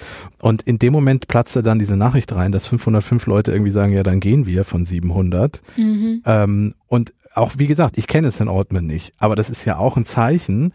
[0.41, 4.05] Und in dem Moment platzte dann diese Nachricht rein, dass 505 Leute irgendwie sagen, ja,
[4.05, 5.61] dann gehen wir von 700.
[5.77, 6.23] Mhm.
[6.25, 9.97] Ähm, und auch wie gesagt, ich kenne Sam Altman nicht, aber das ist ja auch
[9.97, 10.73] ein Zeichen,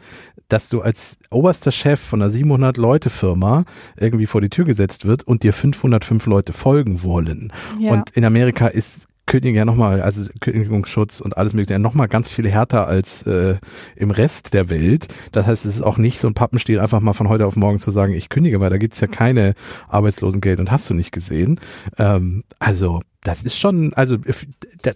[0.48, 3.66] dass du als oberster Chef von einer 700 Leute Firma
[3.98, 7.52] irgendwie vor die Tür gesetzt wird und dir 505 Leute folgen wollen.
[7.80, 7.92] Ja.
[7.92, 12.28] Und in Amerika ist Kündigung ja nochmal, also Kündigungsschutz und alles mögliche, ja nochmal ganz
[12.28, 13.58] viel härter als äh,
[13.96, 15.08] im Rest der Welt.
[15.32, 17.80] Das heißt, es ist auch nicht so ein Pappenstiel, einfach mal von heute auf morgen
[17.80, 19.54] zu sagen, ich kündige, weil da gibt's ja keine
[19.88, 21.60] Arbeitslosengeld und hast du nicht gesehen.
[21.98, 24.18] Ähm, also das ist schon, also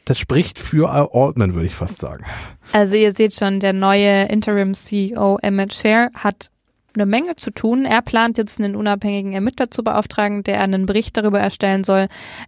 [0.06, 2.26] das spricht für Altman, würde ich fast sagen.
[2.74, 6.50] Also ihr seht schon, der neue Interim CEO Emmett Share hat
[6.98, 7.86] eine Menge zu tun.
[7.86, 12.08] Er plant jetzt einen unabhängigen Ermittler zu beauftragen, der einen Bericht darüber erstellen soll,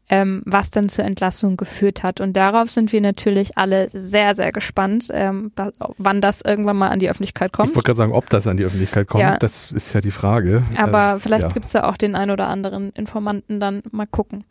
[0.10, 2.20] ähm, was dann zur Entlassung geführt hat.
[2.20, 5.52] Und darauf sind wir natürlich alle sehr, sehr gespannt, ähm,
[5.98, 7.70] wann das irgendwann mal an die Öffentlichkeit kommt.
[7.70, 9.38] Ich wollte gerade sagen, ob das an die Öffentlichkeit kommt, ja.
[9.38, 10.64] das ist ja die Frage.
[10.78, 11.50] Aber äh, vielleicht ja.
[11.50, 14.44] gibt's ja auch den ein oder anderen Informanten dann mal gucken.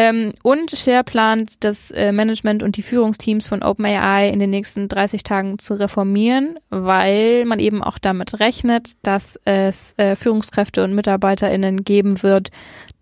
[0.00, 4.86] Ähm, und Share plant, das äh, Management und die Führungsteams von OpenAI in den nächsten
[4.86, 10.94] 30 Tagen zu reformieren, weil man eben auch damit rechnet, dass es äh, Führungskräfte und
[10.94, 12.52] MitarbeiterInnen geben wird,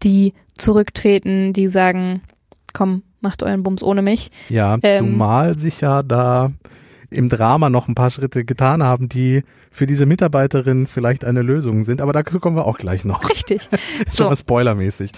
[0.02, 2.22] die zurücktreten, die sagen,
[2.72, 4.30] komm, macht euren Bums ohne mich.
[4.48, 6.50] Ja, ähm, zumal sich ja da
[7.10, 11.84] im Drama noch ein paar Schritte getan haben, die für diese Mitarbeiterin vielleicht eine Lösung
[11.84, 12.00] sind.
[12.00, 13.28] Aber dazu kommen wir auch gleich noch.
[13.28, 13.68] Richtig.
[14.14, 15.12] Schon mal spoilermäßig.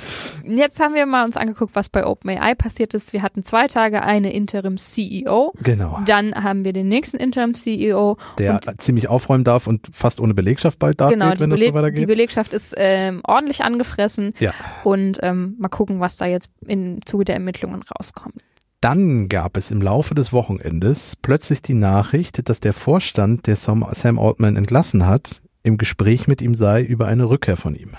[0.44, 3.12] Jetzt haben wir mal uns angeguckt, was bei OpenAI passiert ist.
[3.12, 5.52] Wir hatten zwei Tage eine Interim-CEO.
[5.62, 6.00] Genau.
[6.04, 8.16] Dann haben wir den nächsten Interim-CEO.
[8.38, 11.74] Der ziemlich aufräumen darf und fast ohne Belegschaft bald da genau, steht, wenn das so
[11.74, 12.00] weitergeht.
[12.00, 14.34] Die Belegschaft ist ähm, ordentlich angefressen.
[14.38, 14.52] Ja.
[14.84, 18.42] Und ähm, mal gucken, was da jetzt im Zuge der Ermittlungen rauskommt.
[18.80, 23.82] Dann gab es im Laufe des Wochenendes plötzlich die Nachricht, dass der Vorstand, der Sam,
[23.82, 27.90] Altman entlassen hat, im Gespräch mit ihm sei über eine Rückkehr von ihm.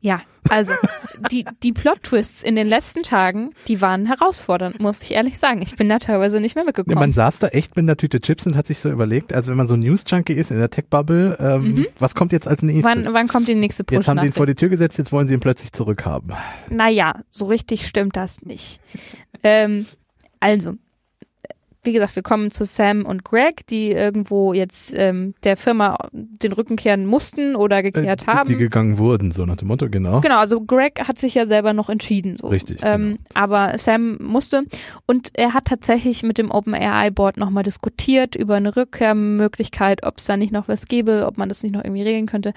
[0.00, 0.72] Ja, also
[1.30, 5.62] die, die Plot-Twists in den letzten Tagen, die waren herausfordernd, muss ich ehrlich sagen.
[5.62, 6.96] Ich bin da teilweise nicht mehr mitgekommen.
[6.96, 9.50] Ja, man saß da echt mit einer Tüte Chips und hat sich so überlegt, also
[9.50, 11.86] wenn man so News-Junkie ist in der Tech-Bubble, ähm, mhm.
[12.00, 12.84] was kommt jetzt als nächstes?
[12.84, 15.12] Wann, wann kommt die nächste push Jetzt haben sie ihn vor die Tür gesetzt, jetzt
[15.12, 16.32] wollen sie ihn plötzlich zurückhaben.
[16.70, 18.80] Naja, so richtig stimmt das nicht.
[19.44, 19.86] ähm,
[20.42, 20.74] also,
[21.84, 26.52] wie gesagt, wir kommen zu Sam und Greg, die irgendwo jetzt ähm, der Firma den
[26.52, 28.48] Rücken kehren mussten oder gekehrt äh, haben.
[28.48, 30.20] Die gegangen wurden, so nach dem Motto, genau.
[30.20, 32.36] Genau, also Greg hat sich ja selber noch entschieden.
[32.40, 32.46] So.
[32.46, 32.78] Richtig.
[32.84, 33.18] Ähm, genau.
[33.34, 34.62] Aber Sam musste
[35.06, 40.36] und er hat tatsächlich mit dem OpenAI-Board nochmal diskutiert über eine Rückkehrmöglichkeit, ob es da
[40.36, 42.52] nicht noch was gäbe, ob man das nicht noch irgendwie regeln könnte.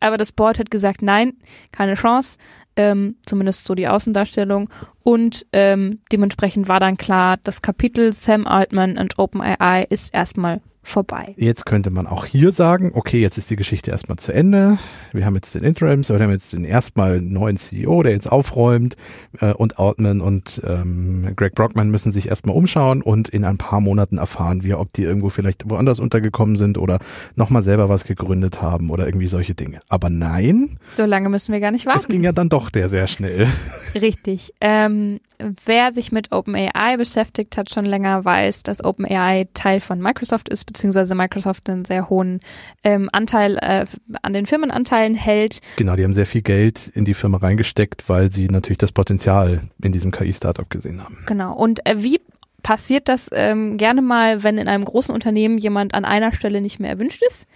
[0.00, 1.34] Aber das Board hat gesagt, nein,
[1.70, 2.38] keine Chance
[2.80, 4.70] ähm, zumindest so die Außendarstellung.
[5.02, 11.34] Und ähm, dementsprechend war dann klar, das Kapitel Sam Altman und OpenAI ist erstmal vorbei.
[11.36, 14.78] Jetzt könnte man auch hier sagen, okay, jetzt ist die Geschichte erstmal zu Ende.
[15.12, 18.96] Wir haben jetzt den Interims, wir haben jetzt den erstmal neuen CEO, der jetzt aufräumt
[19.40, 23.80] äh, und Altman und ähm, Greg Brockman müssen sich erstmal umschauen und in ein paar
[23.80, 26.98] Monaten erfahren wir, ob die irgendwo vielleicht woanders untergekommen sind oder
[27.36, 29.80] nochmal selber was gegründet haben oder irgendwie solche Dinge.
[29.88, 30.78] Aber nein.
[30.94, 32.00] So lange müssen wir gar nicht warten.
[32.00, 33.48] Es ging ja dann doch der sehr schnell.
[33.94, 34.54] Richtig.
[34.60, 35.20] Ähm,
[35.64, 40.64] wer sich mit OpenAI beschäftigt hat schon länger, weiß, dass OpenAI Teil von Microsoft ist,
[40.72, 42.40] beziehungsweise Microsoft einen sehr hohen
[42.84, 43.86] ähm, Anteil äh,
[44.22, 45.60] an den Firmenanteilen hält.
[45.76, 49.60] Genau, die haben sehr viel Geld in die Firma reingesteckt, weil sie natürlich das Potenzial
[49.82, 51.18] in diesem KI-Startup gesehen haben.
[51.26, 51.54] Genau.
[51.54, 52.20] Und äh, wie
[52.62, 56.78] passiert das ähm, gerne mal, wenn in einem großen Unternehmen jemand an einer Stelle nicht
[56.78, 57.46] mehr erwünscht ist?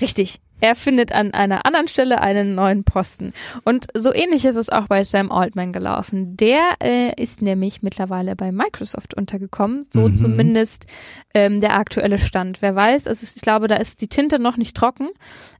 [0.00, 0.40] Richtig.
[0.62, 3.32] Er findet an einer anderen Stelle einen neuen Posten.
[3.64, 6.36] Und so ähnlich ist es auch bei Sam Altman gelaufen.
[6.36, 9.84] Der äh, ist nämlich mittlerweile bei Microsoft untergekommen.
[9.90, 10.16] So mhm.
[10.16, 10.86] zumindest
[11.34, 12.62] ähm, der aktuelle Stand.
[12.62, 15.08] Wer weiß, es ist, ich glaube, da ist die Tinte noch nicht trocken.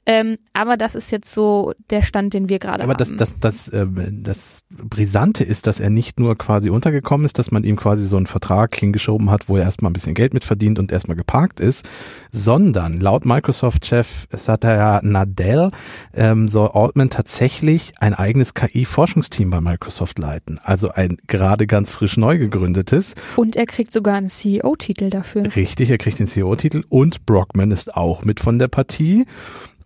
[0.06, 2.90] Ähm, aber das ist jetzt so der Stand, den wir gerade haben.
[2.90, 7.40] Aber das, das, das, äh, das Brisante ist, dass er nicht nur quasi untergekommen ist,
[7.40, 10.32] dass man ihm quasi so einen Vertrag hingeschoben hat, wo er erstmal ein bisschen Geld
[10.32, 11.88] mitverdient und erstmal geparkt ist,
[12.30, 15.68] sondern laut Microsoft-Chef Satya Nadell
[16.14, 20.60] ähm, soll Altman tatsächlich ein eigenes KI-Forschungsteam bei Microsoft leiten.
[20.62, 23.14] Also ein gerade ganz frisch neu gegründetes.
[23.36, 25.54] Und er kriegt sogar einen CEO-Titel dafür.
[25.56, 29.24] Richtig, er kriegt den CEO-Titel und Brockman ist auch mit von der Partie.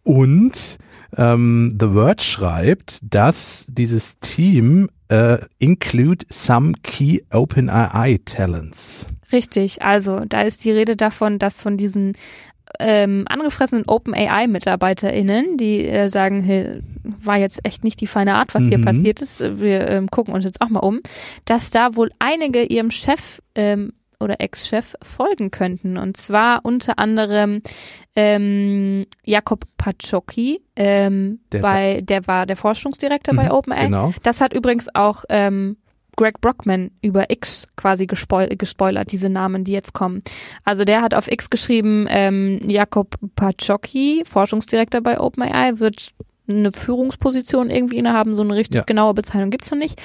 [0.03, 0.79] Und
[1.17, 9.07] ähm, The Word schreibt, dass dieses Team äh, include some key OpenAI talents.
[9.33, 12.13] Richtig, also da ist die Rede davon, dass von diesen
[12.79, 18.65] ähm, angefressenen OpenAI-MitarbeiterInnen, die äh, sagen, hey, war jetzt echt nicht die feine Art, was
[18.65, 18.69] mhm.
[18.69, 19.61] hier passiert ist.
[19.61, 21.01] Wir ähm, gucken uns jetzt auch mal um,
[21.45, 25.97] dass da wohl einige ihrem Chef ähm, oder Ex-Chef folgen könnten.
[25.97, 27.63] Und zwar unter anderem
[28.15, 33.85] ähm, Jakob Pachocki, ähm, der, bei, der war der Forschungsdirektor mhm, bei OpenAI.
[33.85, 34.13] Genau.
[34.23, 35.77] Das hat übrigens auch ähm,
[36.17, 40.23] Greg Brockman über X quasi gespoil gespoilert, diese Namen, die jetzt kommen.
[40.65, 46.13] Also der hat auf X geschrieben, ähm, Jakob Pachocki, Forschungsdirektor bei OpenAI, wird
[46.49, 48.83] eine Führungsposition irgendwie innehaben, so eine richtig ja.
[48.83, 50.01] genaue Bezeichnung gibt's noch nicht.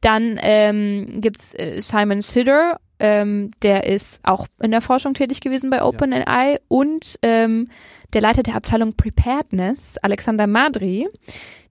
[0.00, 5.70] Dann ähm, gibt's äh, Simon Sider, ähm, der ist auch in der Forschung tätig gewesen
[5.70, 6.58] bei OpenAI ja.
[6.68, 7.68] und ähm,
[8.12, 11.08] der Leiter der Abteilung Preparedness, Alexander Madri,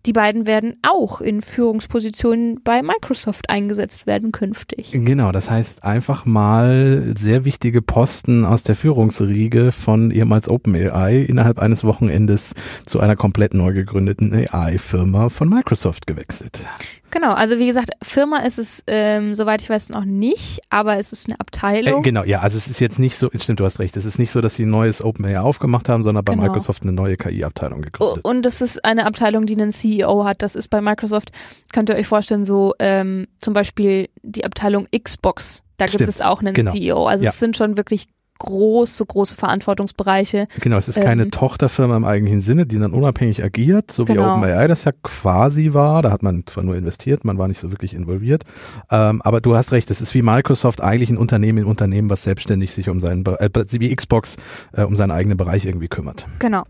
[0.06, 4.92] die beiden werden auch in Führungspositionen bei Microsoft eingesetzt werden künftig.
[4.92, 11.60] Genau, das heißt einfach mal sehr wichtige Posten aus der Führungsriege von ehemals OpenAI innerhalb
[11.60, 12.54] eines Wochenendes
[12.86, 16.66] zu einer komplett neu gegründeten AI-Firma von Microsoft gewechselt.
[17.13, 21.13] Genau, also wie gesagt, Firma ist es, ähm, soweit ich weiß, noch nicht, aber es
[21.13, 22.00] ist eine Abteilung.
[22.00, 24.18] Äh, genau, ja, also es ist jetzt nicht so, stimmt, du hast recht, es ist
[24.18, 26.48] nicht so, dass sie ein neues OpenAI aufgemacht haben, sondern bei genau.
[26.48, 28.26] Microsoft eine neue KI-Abteilung gegründet.
[28.26, 30.41] Und es ist eine Abteilung, die einen CEO hat.
[30.41, 31.32] Das ist bei Microsoft,
[31.71, 35.63] könnt ihr euch vorstellen, so ähm, zum Beispiel die Abteilung Xbox.
[35.77, 35.99] Da Stimmt.
[35.99, 36.71] gibt es auch einen genau.
[36.71, 37.06] CEO.
[37.08, 37.29] Also ja.
[37.29, 38.08] es sind schon wirklich
[38.39, 40.47] große, große Verantwortungsbereiche.
[40.60, 44.21] Genau, es ist keine ähm, Tochterfirma im eigentlichen Sinne, die dann unabhängig agiert, so genau.
[44.21, 46.01] wie OpenAI das ja quasi war.
[46.01, 48.43] Da hat man zwar nur investiert, man war nicht so wirklich involviert.
[48.91, 52.23] Ähm, aber du hast recht, es ist wie Microsoft eigentlich ein Unternehmen im Unternehmen, was
[52.23, 54.38] selbstständig sich um seinen, äh, wie Xbox,
[54.73, 56.25] äh, um seinen eigenen Bereich irgendwie kümmert.
[56.39, 56.63] Genau.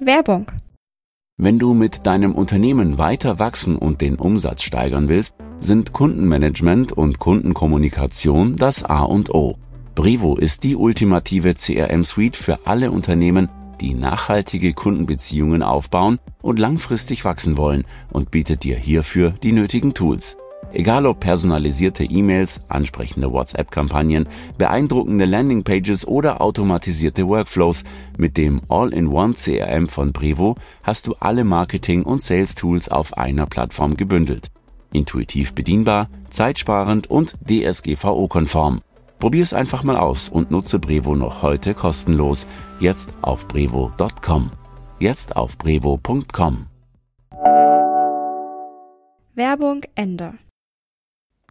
[0.00, 0.46] Werbung.
[1.42, 7.18] Wenn du mit deinem Unternehmen weiter wachsen und den Umsatz steigern willst, sind Kundenmanagement und
[7.18, 9.56] Kundenkommunikation das A und O.
[9.96, 13.48] Brevo ist die ultimative CRM-Suite für alle Unternehmen,
[13.80, 20.36] die nachhaltige Kundenbeziehungen aufbauen und langfristig wachsen wollen und bietet dir hierfür die nötigen Tools.
[20.72, 27.84] Egal ob personalisierte E-Mails, ansprechende WhatsApp-Kampagnen, beeindruckende Landingpages oder automatisierte Workflows,
[28.16, 33.96] mit dem All-in-One CRM von Brevo hast du alle Marketing- und Sales-Tools auf einer Plattform
[33.96, 34.50] gebündelt.
[34.92, 38.80] Intuitiv bedienbar, zeitsparend und DSGVO-konform.
[39.18, 42.46] Probier's einfach mal aus und nutze Brevo noch heute kostenlos.
[42.80, 44.50] Jetzt auf brevo.com.
[44.98, 46.66] Jetzt auf brevo.com.
[49.34, 50.34] Werbung Ende.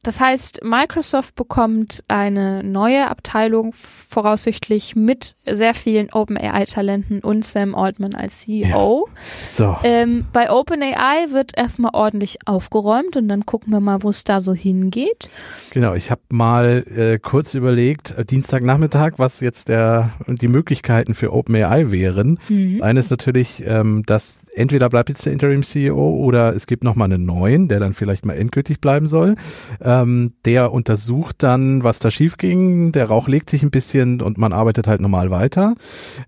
[0.04, 8.16] Das heißt, Microsoft bekommt eine neue Abteilung voraussichtlich mit sehr vielen OpenAI-Talenten und Sam Altman
[8.16, 9.08] als CEO.
[9.08, 9.22] Ja.
[9.24, 9.78] So.
[9.84, 14.42] Ähm, bei OpenAI wird erstmal ordentlich aufgeräumt und dann gucken wir mal, wo es da
[14.42, 15.30] so hingeht.
[15.70, 21.32] Genau, ich habe mal äh, kurz überlegt, äh, Dienstagnachmittag, was jetzt der die Möglichkeiten für
[21.32, 22.40] OpenAI wären.
[22.50, 22.82] Mhm.
[22.82, 27.12] Eine ist natürlich, ähm, dass entweder bleibt jetzt der Interim CEO oder es gibt nochmal
[27.12, 29.36] einen neuen, der dann vielleicht mal endgültig bleiben soll.
[29.82, 32.92] Ähm, der untersucht dann, was da schief ging.
[32.92, 35.76] Der Rauch legt sich ein bisschen und man arbeitet halt normal weiter.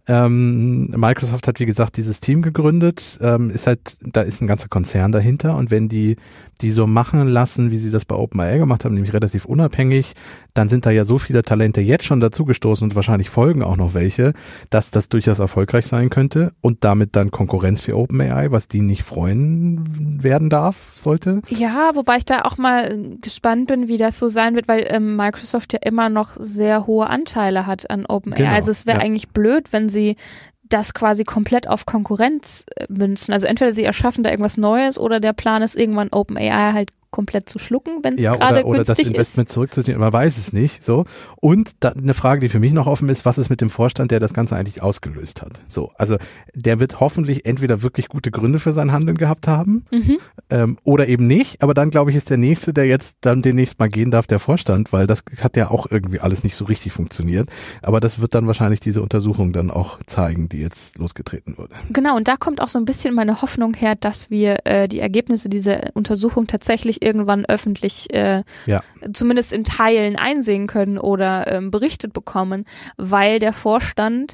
[0.07, 3.19] Ähm, Microsoft hat, wie gesagt, dieses Team gegründet.
[3.21, 6.15] Ähm, ist halt, da ist ein ganzer Konzern dahinter und wenn die
[6.63, 10.13] die so machen lassen, wie sie das bei OpenAI gemacht haben, nämlich relativ unabhängig,
[10.53, 13.93] dann sind da ja so viele Talente jetzt schon dazugestoßen und wahrscheinlich folgen auch noch
[13.93, 14.33] welche,
[14.69, 19.03] dass das durchaus erfolgreich sein könnte und damit dann Konkurrenz für OpenAI, was die nicht
[19.03, 21.41] freuen werden darf, sollte.
[21.49, 25.17] Ja, wobei ich da auch mal gespannt bin, wie das so sein wird, weil ähm,
[25.17, 28.37] Microsoft ja immer noch sehr hohe Anteile hat an OpenAI.
[28.37, 29.03] Genau, also es wäre ja.
[29.03, 30.15] eigentlich blöd, wenn sie
[30.63, 33.33] das quasi komplett auf Konkurrenz äh, münzen.
[33.33, 37.47] Also entweder sie erschaffen da irgendwas Neues oder der Plan ist irgendwann OpenAI halt komplett
[37.47, 39.53] zu schlucken, wenn es ja, gerade oder, oder das Investment ist.
[39.53, 39.99] zurückzuziehen.
[39.99, 40.83] Man weiß es nicht.
[40.83, 41.05] So
[41.37, 44.19] und eine Frage, die für mich noch offen ist: Was ist mit dem Vorstand, der
[44.19, 45.61] das Ganze eigentlich ausgelöst hat?
[45.67, 46.17] So, also
[46.53, 50.17] der wird hoffentlich entweder wirklich gute Gründe für sein Handeln gehabt haben mhm.
[50.49, 51.61] ähm, oder eben nicht.
[51.61, 54.39] Aber dann glaube ich, ist der nächste, der jetzt dann demnächst mal gehen darf, der
[54.39, 57.47] Vorstand, weil das hat ja auch irgendwie alles nicht so richtig funktioniert.
[57.83, 61.75] Aber das wird dann wahrscheinlich diese Untersuchung dann auch zeigen, die jetzt losgetreten wurde.
[61.91, 62.17] Genau.
[62.17, 65.49] Und da kommt auch so ein bisschen meine Hoffnung her, dass wir äh, die Ergebnisse
[65.49, 68.81] dieser Untersuchung tatsächlich irgendwann öffentlich äh, ja.
[69.11, 72.65] zumindest in Teilen einsehen können oder ähm, berichtet bekommen,
[72.97, 74.33] weil der Vorstand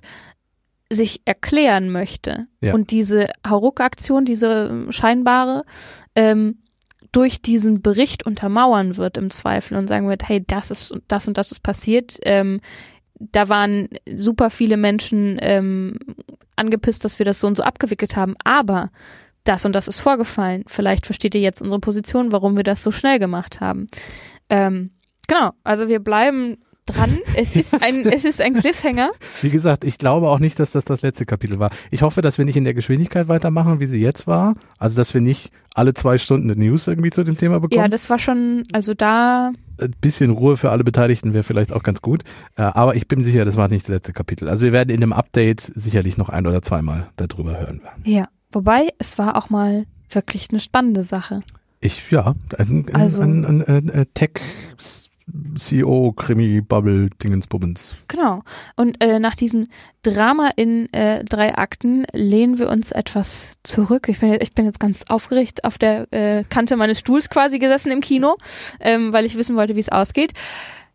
[0.92, 2.74] sich erklären möchte ja.
[2.74, 5.64] und diese Hauruck-Aktion, diese scheinbare,
[6.16, 6.58] ähm,
[7.12, 11.38] durch diesen Bericht untermauern wird im Zweifel und sagen wird, hey, das ist das und
[11.38, 12.18] das ist passiert.
[12.24, 12.62] Ähm,
[13.20, 15.98] da waren super viele Menschen ähm,
[16.56, 18.92] angepisst, dass wir das so und so abgewickelt haben, aber
[19.50, 20.64] das und das ist vorgefallen.
[20.68, 23.88] Vielleicht versteht ihr jetzt unsere Position, warum wir das so schnell gemacht haben.
[24.50, 24.92] Ähm,
[25.28, 27.18] genau, also wir bleiben dran.
[27.36, 29.12] Es ist ein, es ist ein Cliffhanger.
[29.42, 31.72] Wie gesagt, ich glaube auch nicht, dass das das letzte Kapitel war.
[31.90, 34.56] Ich hoffe, dass wir nicht in der Geschwindigkeit weitermachen, wie sie jetzt war.
[34.78, 37.82] Also, dass wir nicht alle zwei Stunden eine News irgendwie zu dem Thema bekommen.
[37.82, 39.52] Ja, das war schon, also da.
[39.80, 42.24] Ein bisschen Ruhe für alle Beteiligten wäre vielleicht auch ganz gut.
[42.56, 44.50] Äh, aber ich bin sicher, das war nicht das letzte Kapitel.
[44.50, 47.82] Also wir werden in dem Update sicherlich noch ein oder zweimal darüber hören.
[48.04, 51.42] Ja, wobei es war auch mal wirklich eine spannende Sache.
[51.82, 54.42] Ich, ja, ein, also, ein, ein, ein, Tech
[55.56, 57.96] CEO, Krimi, Bubble, Dingensbubbens.
[58.08, 58.44] Genau.
[58.76, 59.66] Und äh, nach diesem
[60.04, 64.10] Drama in äh, drei Akten lehnen wir uns etwas zurück.
[64.10, 67.92] Ich bin, ich bin jetzt ganz aufgeregt auf der äh, Kante meines Stuhls quasi gesessen
[67.92, 68.38] im Kino,
[68.80, 70.34] ähm, weil ich wissen wollte, wie es ausgeht.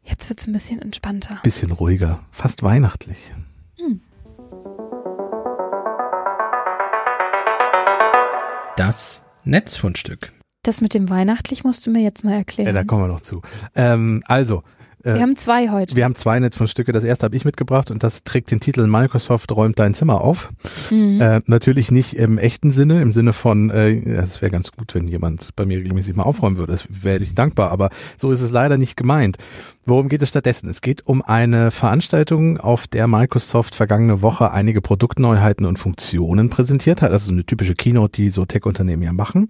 [0.02, 1.38] Jetzt wird es ein bisschen entspannter.
[1.42, 3.18] Bisschen ruhiger, fast weihnachtlich.
[3.78, 4.00] Hm.
[8.76, 10.32] Das Netzfundstück.
[10.64, 12.66] Das mit dem weihnachtlich musst du mir jetzt mal erklären.
[12.66, 13.40] Ja, da kommen wir noch zu.
[13.76, 14.64] Ähm, also.
[15.04, 15.94] Äh, wir haben zwei heute.
[15.94, 16.90] Wir haben zwei Netzfundstücke.
[16.90, 20.48] Das erste habe ich mitgebracht und das trägt den Titel Microsoft räumt dein Zimmer auf.
[20.90, 21.20] Mhm.
[21.20, 25.06] Äh, natürlich nicht im echten Sinne, im Sinne von, äh, es wäre ganz gut, wenn
[25.06, 26.72] jemand bei mir regelmäßig mal aufräumen würde.
[26.72, 29.36] Das wäre ich dankbar, aber so ist es leider nicht gemeint.
[29.86, 30.70] Worum geht es stattdessen?
[30.70, 37.02] Es geht um eine Veranstaltung, auf der Microsoft vergangene Woche einige Produktneuheiten und Funktionen präsentiert
[37.02, 37.12] hat.
[37.12, 39.48] Also eine typische Keynote, die so Tech-Unternehmen ja machen.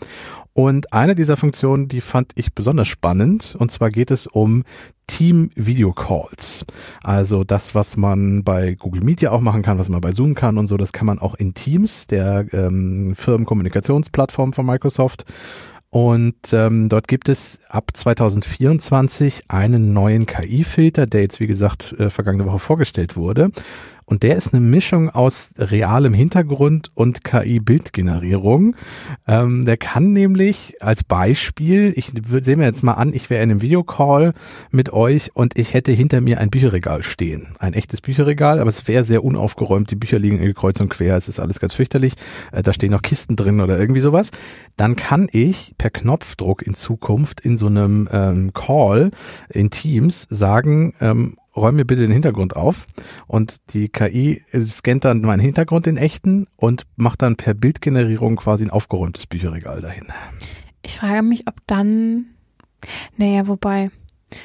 [0.53, 3.55] Und eine dieser Funktionen, die fand ich besonders spannend.
[3.57, 4.65] Und zwar geht es um
[5.07, 6.65] Team Video Calls.
[7.05, 10.35] Also das, was man bei Google Meet ja auch machen kann, was man bei Zoom
[10.35, 15.27] kann und so, das kann man auch in Teams, der ähm, Firmenkommunikationsplattform von Microsoft.
[15.95, 22.11] Und ähm, dort gibt es ab 2024 einen neuen KI-Filter, der jetzt wie gesagt äh,
[22.11, 23.53] vergangene Woche vorgestellt wurde.
[24.05, 28.77] Und der ist eine Mischung aus realem Hintergrund und KI-Bildgenerierung.
[29.27, 32.13] Ähm, der kann nämlich als Beispiel, ich
[32.43, 34.35] sehe mir jetzt mal an, ich wäre in einem Videocall
[34.71, 37.49] mit euch und ich hätte hinter mir ein Bücherregal stehen.
[37.59, 39.91] Ein echtes Bücherregal, aber es wäre sehr unaufgeräumt.
[39.91, 41.17] Die Bücher liegen kreuz und quer.
[41.17, 42.15] Es ist alles ganz fürchterlich.
[42.53, 44.31] Äh, da stehen noch Kisten drin oder irgendwie sowas.
[44.77, 49.11] Dann kann ich per Knopfdruck in Zukunft in so einem ähm, Call
[49.49, 52.87] in Teams sagen, ähm, räum mir bitte den Hintergrund auf
[53.27, 58.65] und die KI scannt dann meinen Hintergrund in echten und macht dann per Bildgenerierung quasi
[58.65, 60.07] ein aufgeräumtes Bücherregal dahin.
[60.83, 62.27] Ich frage mich, ob dann,
[63.17, 63.89] naja, wobei,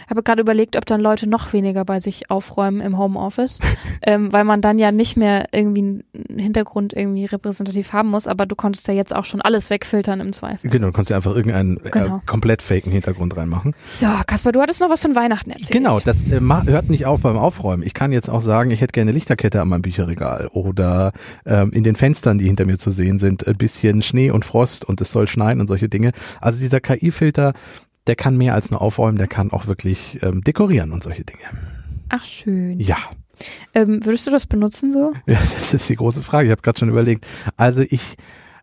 [0.09, 3.59] habe gerade überlegt, ob dann Leute noch weniger bei sich aufräumen im Homeoffice,
[4.01, 8.45] ähm, weil man dann ja nicht mehr irgendwie einen Hintergrund irgendwie repräsentativ haben muss, aber
[8.45, 10.69] du konntest ja jetzt auch schon alles wegfiltern im Zweifel.
[10.69, 12.17] Genau, du konntest ja einfach irgendeinen äh, genau.
[12.17, 13.75] äh, komplett faken Hintergrund reinmachen.
[13.95, 15.71] So, Kaspar, du hattest noch was von Weihnachten erzählt.
[15.71, 17.83] Genau, das äh, hört nicht auf beim Aufräumen.
[17.83, 21.11] Ich kann jetzt auch sagen, ich hätte gerne Lichterkette an meinem Bücherregal oder
[21.45, 24.85] ähm, in den Fenstern, die hinter mir zu sehen sind, ein bisschen Schnee und Frost
[24.85, 26.11] und es soll schneien und solche Dinge.
[26.41, 27.53] Also dieser KI-Filter
[28.09, 31.43] der kann mehr als nur aufräumen, der kann auch wirklich ähm, dekorieren und solche Dinge.
[32.09, 32.79] Ach schön.
[32.79, 32.97] Ja.
[33.75, 35.13] Ähm, würdest du das benutzen so?
[35.27, 36.47] Ja, das ist die große Frage.
[36.47, 37.27] Ich habe gerade schon überlegt.
[37.55, 38.15] Also ich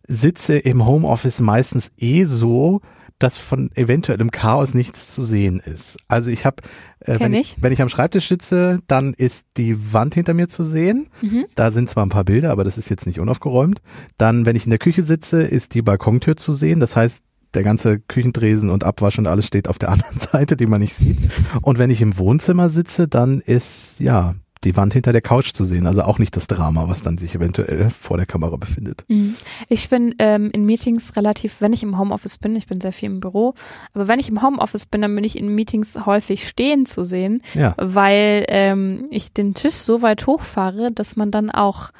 [0.08, 2.80] sitze im Homeoffice meistens eh so,
[3.20, 5.96] dass von eventuellem Chaos nichts zu sehen ist.
[6.08, 6.56] Also ich habe,
[6.98, 7.56] äh, wenn ich.
[7.60, 11.08] wenn ich am Schreibtisch sitze, dann ist die Wand hinter mir zu sehen.
[11.22, 11.46] Mhm.
[11.54, 13.80] Da sind zwar ein paar Bilder, aber das ist jetzt nicht unaufgeräumt.
[14.18, 16.80] Dann, wenn ich in der Küche sitze, ist die Balkontür zu sehen.
[16.80, 17.22] Das heißt,
[17.56, 20.94] der ganze Küchendresen und Abwasch und alles steht auf der anderen Seite, die man nicht
[20.94, 21.18] sieht.
[21.62, 25.64] Und wenn ich im Wohnzimmer sitze, dann ist, ja, die Wand hinter der Couch zu
[25.64, 25.86] sehen.
[25.86, 29.04] Also auch nicht das Drama, was dann sich eventuell vor der Kamera befindet.
[29.08, 29.36] Mhm.
[29.68, 33.10] Ich bin ähm, in Meetings relativ, wenn ich im Homeoffice bin, ich bin sehr viel
[33.10, 33.54] im Büro,
[33.94, 37.42] aber wenn ich im Homeoffice bin, dann bin ich in Meetings häufig stehen zu sehen,
[37.54, 37.74] ja.
[37.76, 41.90] weil ähm, ich den Tisch so weit hochfahre, dass man dann auch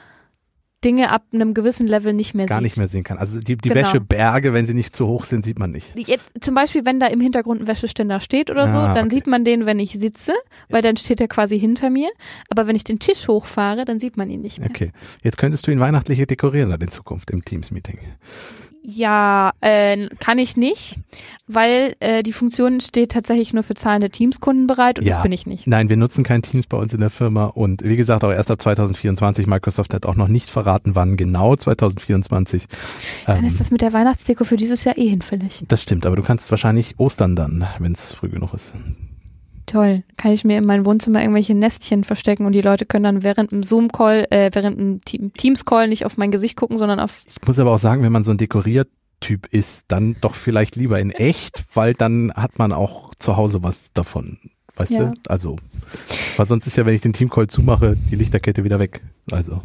[0.84, 2.64] Dinge ab einem gewissen Level nicht mehr Gar sieht.
[2.64, 3.18] nicht mehr sehen kann.
[3.18, 3.80] Also die, die genau.
[3.80, 5.94] Wäscheberge, wenn sie nicht zu hoch sind, sieht man nicht.
[5.96, 9.16] Jetzt zum Beispiel, wenn da im Hintergrund ein Wäscheständer steht oder so, ah, dann okay.
[9.16, 10.32] sieht man den, wenn ich sitze,
[10.68, 12.10] weil dann steht er quasi hinter mir.
[12.50, 14.70] Aber wenn ich den Tisch hochfahre, dann sieht man ihn nicht mehr.
[14.70, 14.92] Okay.
[15.22, 17.98] Jetzt könntest du ihn weihnachtlich dekorieren dann in Zukunft im Teams-Meeting.
[18.88, 21.00] Ja, äh, kann ich nicht,
[21.48, 25.14] weil äh, die Funktion steht tatsächlich nur für zahlende Teams-Kunden bereit und ja.
[25.14, 25.66] das bin ich nicht.
[25.66, 28.52] Nein, wir nutzen kein Teams bei uns in der Firma und wie gesagt auch erst
[28.52, 29.48] ab 2024.
[29.48, 32.68] Microsoft hat auch noch nicht verraten, wann genau 2024.
[33.26, 35.64] Dann ähm, ist das mit der Weihnachtsdeko für dieses Jahr eh hinfällig.
[35.66, 38.72] Das stimmt, aber du kannst wahrscheinlich Ostern dann, wenn es früh genug ist.
[39.66, 40.04] Toll.
[40.16, 43.52] Kann ich mir in mein Wohnzimmer irgendwelche Nestchen verstecken und die Leute können dann während
[43.52, 47.24] einem Zoom-Call, äh, während einem Teams-Call nicht auf mein Gesicht gucken, sondern auf.
[47.40, 51.00] Ich muss aber auch sagen, wenn man so ein Dekoriertyp ist, dann doch vielleicht lieber
[51.00, 54.38] in echt, weil dann hat man auch zu Hause was davon.
[54.76, 55.06] Weißt ja.
[55.06, 55.14] du?
[55.26, 55.56] Also,
[56.36, 59.02] weil sonst ist ja, wenn ich den Team-Call zumache, die Lichterkette wieder weg.
[59.30, 59.62] Also.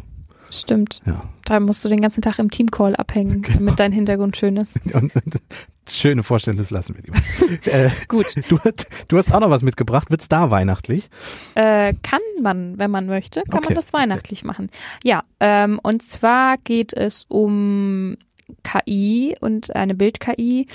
[0.52, 1.00] Stimmt.
[1.06, 1.24] Ja.
[1.46, 3.58] Da musst du den ganzen Tag im Teamcall abhängen, genau.
[3.58, 4.78] damit dein Hintergrund schön ist.
[5.90, 7.18] Schöne Vorstellung, das lassen wir lieber.
[7.72, 8.26] äh, Gut.
[8.48, 10.10] Du, hast- du hast auch noch was mitgebracht.
[10.10, 11.08] Wird's da weihnachtlich?
[11.54, 14.70] Äh, kann man, wenn man möchte, kann Okay, man das weihnachtlich machen.
[15.02, 18.16] Ja, ähm, und zwar geht es um
[18.62, 20.66] KI und eine Bild-KI.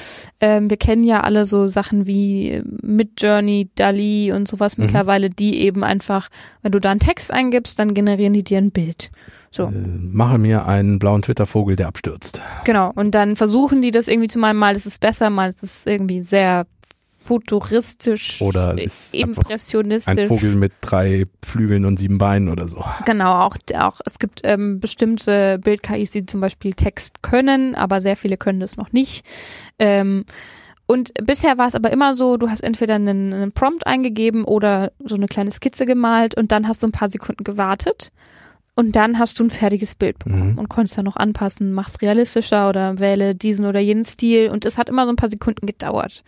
[0.41, 4.86] Ähm, wir kennen ja alle so Sachen wie Midjourney, DALI und sowas Mhm.
[4.86, 6.28] mittlerweile, die eben einfach,
[6.63, 9.09] wenn du da einen Text eingibst, dann generieren die dir ein Bild.
[9.51, 9.63] So.
[9.63, 12.41] Äh, mache mir einen blauen Twittervogel, der abstürzt.
[12.63, 15.63] Genau, und dann versuchen die das irgendwie zu malen, mal ist es besser, mal ist
[15.63, 16.65] es irgendwie sehr
[17.27, 20.17] futuristisch, Oder ist einfach impressionistisch.
[20.17, 22.83] Ein Vogel mit drei Flügeln und sieben Beinen oder so.
[23.05, 28.15] Genau, auch, auch es gibt ähm, bestimmte Bild-KIs, die zum Beispiel Text können, aber sehr
[28.15, 29.25] viele können das noch nicht.
[29.77, 30.23] Ähm,
[30.85, 34.93] und bisher war es aber immer so, du hast entweder einen, einen Prompt eingegeben oder
[35.03, 38.13] so eine kleine Skizze gemalt und dann hast du ein paar Sekunden gewartet
[38.78, 40.57] und dann hast du ein fertiges Bild bekommen Mhm.
[40.59, 44.78] und konntest dann noch anpassen, mach's realistischer oder wähle diesen oder jenen Stil und es
[44.78, 46.23] hat immer so ein paar Sekunden gedauert.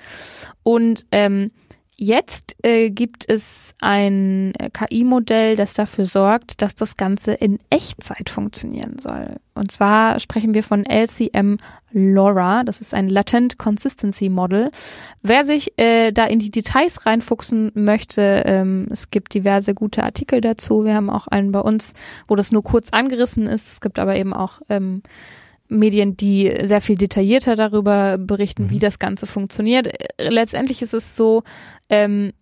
[0.64, 1.52] Und ähm,
[2.00, 8.30] jetzt äh, gibt es ein äh, KI-Modell, das dafür sorgt, dass das Ganze in Echtzeit
[8.30, 9.36] funktionieren soll.
[9.54, 11.58] Und zwar sprechen wir von LCM
[11.92, 12.64] LoRa.
[12.64, 14.72] Das ist ein Latent Consistency Model.
[15.22, 20.40] Wer sich äh, da in die Details reinfuchsen möchte, ähm, es gibt diverse gute Artikel
[20.40, 20.86] dazu.
[20.86, 21.94] Wir haben auch einen bei uns,
[22.28, 23.68] wo das nur kurz angerissen ist.
[23.68, 25.04] Es gibt aber eben auch ähm,
[25.70, 29.88] Medien, die sehr viel detaillierter darüber berichten, wie das Ganze funktioniert.
[29.88, 31.44] Äh, Letztendlich ist es so,
[31.90, 32.34] ähm,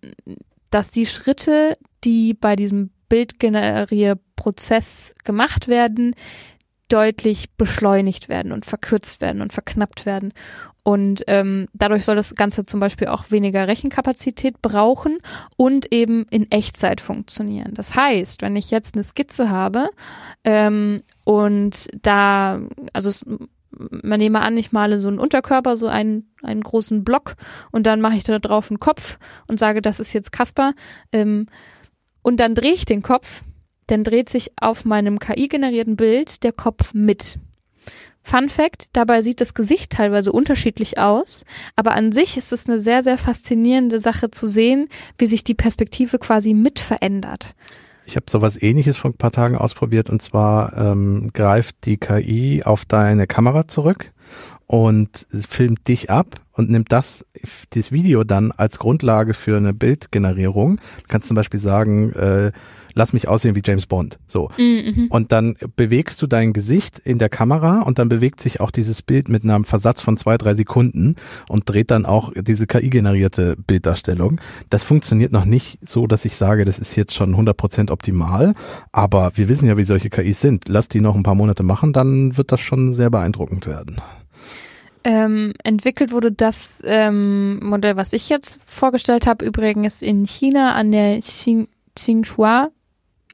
[0.70, 1.74] dass die Schritte,
[2.04, 6.16] die bei diesem Bildgenerierprozess gemacht werden,
[6.88, 10.32] deutlich beschleunigt werden und verkürzt werden und verknappt werden.
[10.84, 15.18] Und ähm, dadurch soll das Ganze zum Beispiel auch weniger Rechenkapazität brauchen
[15.58, 17.74] und eben in Echtzeit funktionieren.
[17.74, 19.90] Das heißt, wenn ich jetzt eine Skizze habe
[20.44, 22.60] ähm, und da,
[22.94, 23.22] also es,
[23.70, 27.34] man nehme an, ich male so einen Unterkörper, so einen, einen großen Block
[27.70, 30.72] und dann mache ich da drauf einen Kopf und sage, das ist jetzt Kasper.
[31.12, 31.48] Ähm,
[32.22, 33.42] und dann drehe ich den Kopf,
[33.88, 37.38] dann dreht sich auf meinem KI-generierten Bild der Kopf mit.
[38.22, 41.44] Fun Fact, dabei sieht das Gesicht teilweise unterschiedlich aus,
[41.76, 45.54] aber an sich ist es eine sehr, sehr faszinierende Sache zu sehen, wie sich die
[45.54, 47.54] Perspektive quasi mit verändert.
[48.04, 52.62] Ich habe sowas ähnliches vor ein paar Tagen ausprobiert und zwar ähm, greift die KI
[52.64, 54.12] auf deine Kamera zurück
[54.66, 57.24] und filmt dich ab und nimmt das,
[57.70, 60.76] das Video dann als Grundlage für eine Bildgenerierung.
[60.76, 62.52] Du kannst zum Beispiel sagen, äh,
[62.98, 64.18] lass mich aussehen wie James Bond.
[64.26, 64.50] So.
[64.58, 65.06] Mhm.
[65.08, 69.02] Und dann bewegst du dein Gesicht in der Kamera und dann bewegt sich auch dieses
[69.02, 71.14] Bild mit einem Versatz von zwei, drei Sekunden
[71.48, 74.40] und dreht dann auch diese KI-generierte Bilddarstellung.
[74.68, 78.54] Das funktioniert noch nicht so, dass ich sage, das ist jetzt schon 100% optimal,
[78.90, 80.68] aber wir wissen ja, wie solche KIs sind.
[80.68, 84.00] Lass die noch ein paar Monate machen, dann wird das schon sehr beeindruckend werden.
[85.04, 90.90] Ähm, entwickelt wurde das ähm, Modell, was ich jetzt vorgestellt habe, übrigens in China an
[90.90, 91.68] der Tsin-
[91.98, 92.70] Tsinghua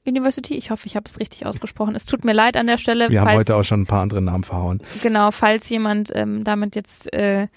[0.07, 0.55] University.
[0.55, 1.95] Ich hoffe, ich habe es richtig ausgesprochen.
[1.95, 3.11] Es tut mir leid an der Stelle.
[3.11, 4.81] Wir haben heute auch schon ein paar andere Namen verhauen.
[5.03, 7.49] genau, falls jemand ähm, damit jetzt äh,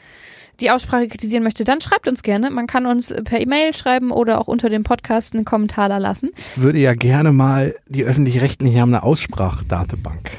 [0.59, 2.49] die Aussprache kritisieren möchte, dann schreibt uns gerne.
[2.49, 6.31] Man kann uns per E-Mail schreiben oder auch unter dem Podcast einen Kommentar da lassen.
[6.55, 10.31] Ich würde ja gerne mal, die öffentlich-rechtlichen haben eine Aussprachdatenbank.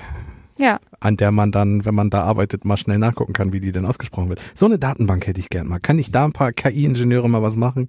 [0.59, 3.71] Ja, an der man dann, wenn man da arbeitet, mal schnell nachgucken kann, wie die
[3.73, 4.41] denn ausgesprochen wird.
[4.55, 5.79] So eine Datenbank hätte ich gern mal.
[5.79, 7.89] Kann ich da ein paar KI-Ingenieure mal was machen?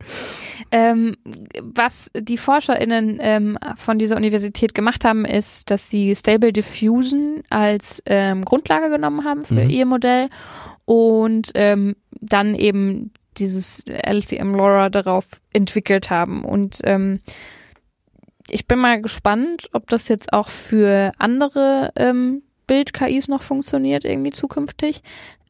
[0.72, 1.16] Ähm,
[1.62, 8.04] was die ForscherInnen ähm, von dieser Universität gemacht haben, ist, dass sie Stable Diffusion als
[8.06, 9.70] ähm, Grundlage genommen haben für Mhm.
[9.70, 10.30] ihr Modell
[10.86, 16.44] und ähm, dann eben dieses LCM LoRa darauf entwickelt haben.
[16.44, 17.22] Und ähm,
[18.50, 24.32] ich bin mal gespannt, ob das jetzt auch für andere ähm, Bild-KIs noch funktioniert, irgendwie
[24.32, 25.02] zukünftig.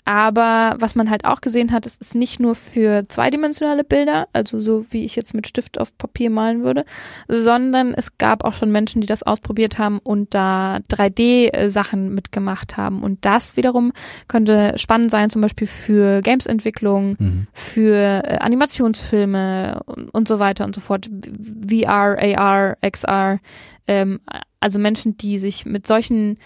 [0.06, 4.60] Aber was man halt auch gesehen hat, es ist nicht nur für zweidimensionale Bilder, also
[4.60, 6.84] so wie ich jetzt mit Stift auf Papier malen würde,
[7.28, 13.04] sondern es gab auch schon Menschen, die das ausprobiert haben und da 3D-Sachen mitgemacht haben.
[13.04, 13.92] Und das wiederum
[14.28, 17.48] könnte spannend sein, zum Beispiel für Games-Entwicklung, Mhm.
[17.54, 21.08] für äh, Animationsfilme und, und so weiter und so fort.
[21.70, 23.40] VR, AR, XR.
[23.88, 24.22] Ähm,
[24.60, 26.38] also Menschen, die sich mit solchen äh,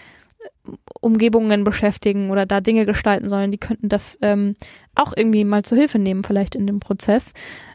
[1.00, 4.56] Umgebungen beschäftigen oder da Dinge gestalten sollen, die könnten das ähm,
[4.94, 7.32] auch irgendwie mal zur Hilfe nehmen, vielleicht in dem Prozess.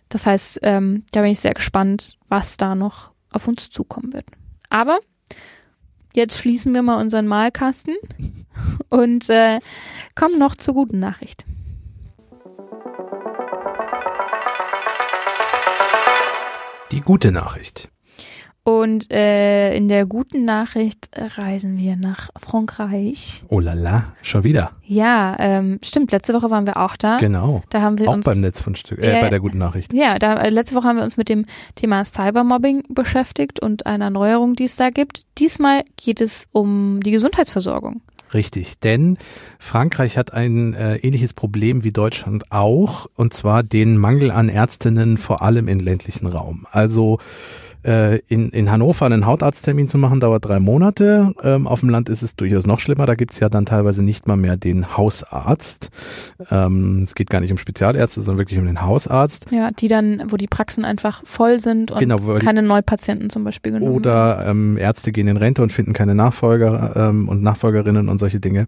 [0.10, 4.26] Das heißt, ähm, da bin ich sehr gespannt, was da noch auf uns zukommen wird.
[4.70, 5.00] Aber
[6.14, 7.96] jetzt schließen wir mal unseren Malkasten
[8.90, 9.60] und äh,
[10.16, 11.46] kommen noch zur guten Nachricht.
[16.92, 17.90] Die gute Nachricht.
[18.70, 23.44] Und äh, in der guten Nachricht reisen wir nach Frankreich.
[23.48, 24.74] Oh la la, schon wieder.
[24.84, 26.12] Ja, ähm, stimmt.
[26.12, 27.18] Letzte Woche waren wir auch da.
[27.18, 27.62] Genau.
[27.72, 29.92] Da haben wir Auch uns beim Netzfundstück, äh, Ja, bei der guten Nachricht.
[29.92, 34.12] Ja, da, äh, letzte Woche haben wir uns mit dem Thema Cybermobbing beschäftigt und einer
[34.12, 35.24] Neuerung, die es da gibt.
[35.40, 38.04] Diesmal geht es um die Gesundheitsversorgung.
[38.36, 39.18] Richtig, denn
[39.58, 45.18] Frankreich hat ein äh, ähnliches Problem wie Deutschland auch, und zwar den Mangel an Ärztinnen
[45.18, 46.68] vor allem im ländlichen Raum.
[46.70, 47.18] Also
[47.84, 51.34] äh, in, in Hannover einen Hautarzttermin zu machen, dauert drei Monate.
[51.44, 53.06] Ähm, auf dem Land ist es durchaus noch schlimmer.
[53.06, 55.90] Da gibt's ja dann teilweise nicht mal mehr den Hausarzt.
[56.52, 59.48] Ähm, es geht gar nicht um Spezialärzte, sondern wirklich um den Hausarzt.
[59.52, 63.74] Ja, die dann, wo die Praxen einfach voll sind und Genau, keine Neupatienten zum Beispiel
[63.74, 63.94] genommen.
[63.94, 68.40] Oder ähm, Ärzte gehen in Rente und finden keine Nachfolger ähm, und Nachfolgerinnen und solche
[68.40, 68.68] Dinge.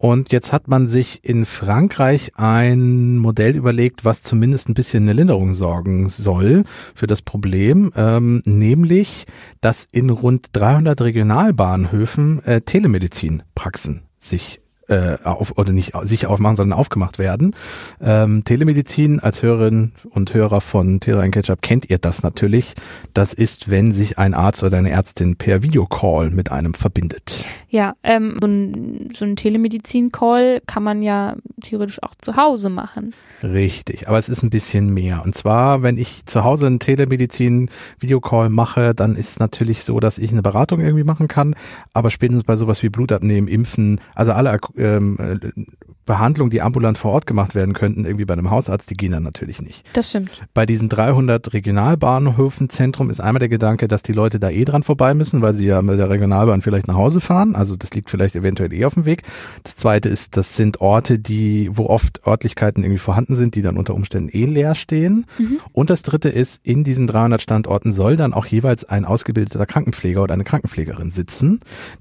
[0.00, 5.12] Und jetzt hat man sich in Frankreich ein Modell überlegt, was zumindest ein bisschen eine
[5.12, 9.26] Linderung sorgen soll für das Problem, ähm, nämlich,
[9.60, 16.78] dass in rund 300 Regionalbahnhöfen äh, Telemedizinpraxen sich äh, auf oder nicht sich aufmachen, sondern
[16.78, 17.54] aufgemacht werden.
[18.00, 22.72] Ähm, Telemedizin als Hörerin und Hörer von Terra in Ketchup kennt ihr das natürlich.
[23.12, 27.44] Das ist, wenn sich ein Arzt oder eine Ärztin per Videocall mit einem verbindet.
[27.70, 33.14] Ja, ähm, so ein, so ein Telemedizin-Call kann man ja theoretisch auch zu Hause machen.
[33.42, 35.22] Richtig, aber es ist ein bisschen mehr.
[35.24, 40.18] Und zwar, wenn ich zu Hause einen Telemedizin-Videocall mache, dann ist es natürlich so, dass
[40.18, 41.54] ich eine Beratung irgendwie machen kann.
[41.94, 45.62] Aber spätestens bei sowas wie Blutabnehmen, Impfen, also alle ähm, äh,
[46.10, 49.22] Behandlungen, die ambulant vor Ort gemacht werden könnten, irgendwie bei einem Hausarzt, die gehen dann
[49.22, 49.84] natürlich nicht.
[49.92, 50.30] Das stimmt.
[50.54, 55.14] Bei diesen 300 Regionalbahnhöfen-Zentrum ist einmal der Gedanke, dass die Leute da eh dran vorbei
[55.14, 57.54] müssen, weil sie ja mit der Regionalbahn vielleicht nach Hause fahren.
[57.54, 59.22] Also das liegt vielleicht eventuell eh auf dem Weg.
[59.62, 63.76] Das zweite ist, das sind Orte, die, wo oft Örtlichkeiten irgendwie vorhanden sind, die dann
[63.76, 65.26] unter Umständen eh leer stehen.
[65.72, 70.22] Und das dritte ist, in diesen 300 Standorten soll dann auch jeweils ein ausgebildeter Krankenpfleger
[70.22, 71.60] oder eine Krankenpflegerin sitzen,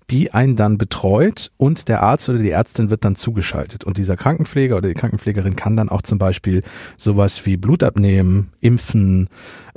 [0.10, 3.84] die einen dann betreut und der Arzt oder die Ärztin wird dann zugeschaltet.
[3.84, 6.64] Und dieser Krankenpfleger oder die Krankenpflegerin kann dann auch zum Beispiel
[6.97, 9.30] sowas wie Blut abnehmen, impfen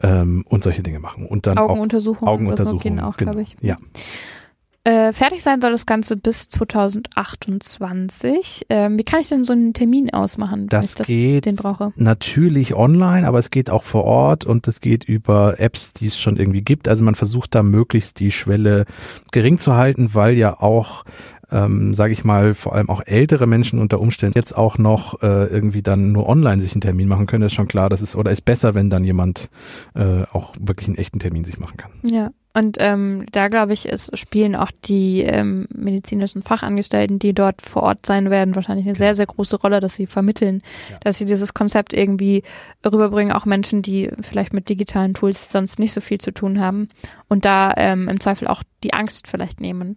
[0.02, 1.26] ähm, und solche Dinge machen.
[1.26, 2.28] Und dann auch Augenuntersuchungen.
[2.32, 3.00] Augenuntersuchungen.
[3.00, 3.36] auch, genau.
[3.38, 3.56] ich.
[3.60, 3.78] Ja.
[4.84, 8.66] Äh, fertig sein soll das Ganze bis 2028.
[8.68, 11.54] Ähm, wie kann ich denn so einen Termin ausmachen, wenn Das ich das, geht den
[11.54, 11.92] brauche?
[11.94, 16.18] natürlich online, aber es geht auch vor Ort und es geht über Apps, die es
[16.18, 16.88] schon irgendwie gibt.
[16.88, 18.86] Also man versucht da möglichst die Schwelle
[19.30, 21.04] gering zu halten, weil ja auch
[21.52, 25.46] ähm, sage ich mal, vor allem auch ältere Menschen unter Umständen jetzt auch noch äh,
[25.46, 28.30] irgendwie dann nur online sich einen Termin machen können, ist schon klar, das ist oder
[28.30, 29.50] ist besser, wenn dann jemand
[29.94, 31.92] äh, auch wirklich einen echten Termin sich machen kann.
[32.02, 32.30] Ja.
[32.54, 37.82] Und ähm, da glaube ich, es spielen auch die ähm, medizinischen Fachangestellten, die dort vor
[37.82, 40.98] Ort sein werden, wahrscheinlich eine sehr, sehr große Rolle, dass sie vermitteln, Ja.
[41.00, 42.42] dass sie dieses Konzept irgendwie
[42.84, 46.88] rüberbringen, auch Menschen, die vielleicht mit digitalen Tools sonst nicht so viel zu tun haben
[47.28, 49.96] und da ähm, im Zweifel auch die Angst vielleicht nehmen.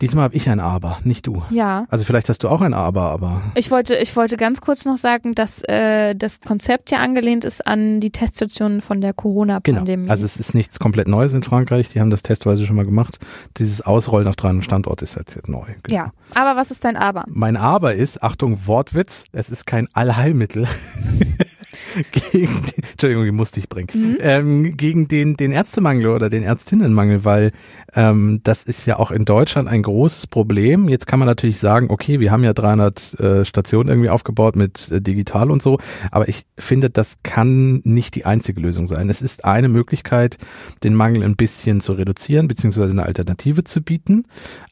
[0.00, 1.42] Diesmal habe ich ein Aber, nicht du.
[1.50, 1.86] Ja.
[1.88, 4.98] Also vielleicht hast du auch ein Aber, aber Ich wollte, ich wollte ganz kurz noch
[4.98, 9.22] sagen, dass äh, das Konzept ja angelehnt ist an die Teststationen von der Genau.
[9.22, 10.10] Corona-Pandemie.
[10.10, 11.88] Also es ist nichts komplett Neues in Frankreich.
[11.88, 13.18] Die haben das testweise schon mal gemacht.
[13.56, 15.64] Dieses Ausrollen auf 300 Standorte ist halt jetzt neu.
[15.84, 15.96] Genau.
[16.04, 16.12] ja.
[16.34, 17.24] Aber was ist dein Aber?
[17.28, 20.68] Mein Aber ist, Achtung, Wortwitz, es ist kein Allheilmittel.
[22.32, 23.88] gegen, Entschuldigung, die musste ich bringen.
[23.92, 24.16] Mhm.
[24.20, 27.52] Ähm, gegen den, den Ärztemangel oder den Ärztinnenmangel, weil
[27.94, 30.88] ähm, das ist ja auch in Deutschland ein großes Problem.
[30.88, 34.90] Jetzt kann man natürlich sagen, okay, wir haben ja 300 äh, Stationen irgendwie aufgebaut mit
[34.90, 35.78] äh, digital und so,
[36.10, 39.08] aber ich finde, das kann nicht die einzige Lösung sein.
[39.10, 40.38] Es ist eine Möglichkeit,
[40.82, 44.24] den Mangel ein bisschen zu reduzieren, beziehungsweise eine Alternative zu bieten.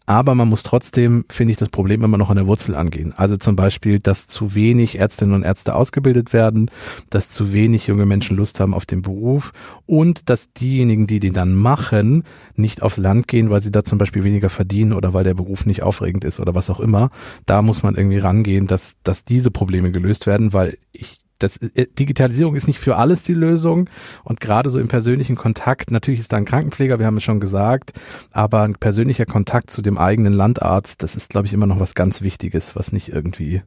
[0.06, 3.14] Aber man muss trotzdem, finde ich, das Problem immer noch an der Wurzel angehen.
[3.16, 6.70] Also zum Beispiel, dass zu wenig Ärztinnen und Ärzte ausgebildet werden,
[7.08, 9.52] dass zu wenig junge Menschen Lust haben auf den Beruf
[9.86, 13.98] und dass diejenigen, die den dann machen, nicht aufs Land gehen, weil sie da zum
[13.98, 17.10] Beispiel weniger verdienen oder weil der Beruf nicht aufregend ist oder was auch immer.
[17.46, 21.86] Da muss man irgendwie rangehen, dass, dass diese Probleme gelöst werden, weil ich das, äh,
[21.98, 23.88] Digitalisierung ist nicht für alles die Lösung
[24.22, 27.40] und gerade so im persönlichen Kontakt, natürlich ist da ein Krankenpfleger, wir haben es schon
[27.40, 27.92] gesagt,
[28.30, 31.94] aber ein persönlicher Kontakt zu dem eigenen Landarzt, das ist, glaube ich, immer noch was
[31.94, 33.62] ganz Wichtiges, was nicht irgendwie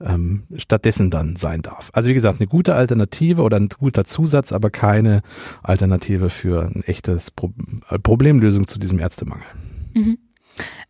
[0.00, 1.90] ähm, stattdessen dann sein darf.
[1.92, 5.22] Also wie gesagt, eine gute Alternative oder ein guter Zusatz, aber keine
[5.62, 7.52] Alternative für ein echtes Pro
[7.90, 9.46] äh, Problemlösung zu diesem Ärztemangel.
[9.94, 10.18] Mhm.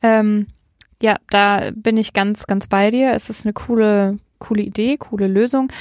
[0.02, 0.46] Ähm,
[1.00, 3.12] ja, da bin ich ganz, ganz bei dir.
[3.12, 5.72] Es ist eine coole, coole Idee, coole Lösung.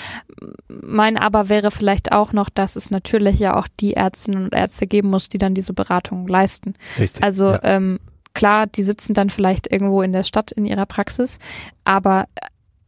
[0.68, 4.88] Mein Aber wäre vielleicht auch noch, dass es natürlich ja auch die Ärztinnen und Ärzte
[4.88, 6.76] geben muss, die dann diese Beratung leisten.
[6.99, 7.24] Richtig.
[7.24, 7.60] Also ja.
[7.64, 7.99] ähm,
[8.34, 11.39] klar, die sitzen dann vielleicht irgendwo in der Stadt in ihrer Praxis,
[11.84, 12.28] aber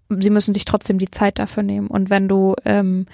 [0.10, 1.88] sie müssen sich trotzdem die Zeit dafür nehmen.
[1.88, 3.06] Und wenn du ähm,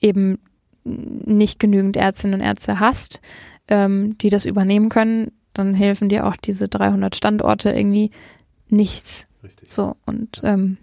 [0.00, 0.38] eben
[0.84, 3.20] nicht genügend Ärztinnen und Ärzte hast,
[3.68, 8.10] ähm, die das übernehmen können, dann helfen dir auch diese 300 Standorte irgendwie
[8.68, 9.26] nichts.
[9.42, 9.70] Richtig.
[9.72, 10.78] So und ähm,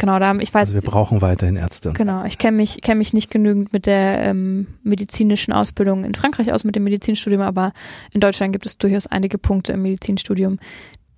[0.00, 1.92] genau da ich weiß Also wir brauchen weiterhin Ärzte.
[1.92, 6.52] Genau, ich kenne mich, kenn mich nicht genügend mit der ähm, medizinischen Ausbildung in Frankreich
[6.52, 7.72] aus, mit dem Medizinstudium, aber
[8.12, 10.58] in Deutschland gibt es durchaus einige Punkte im Medizinstudium,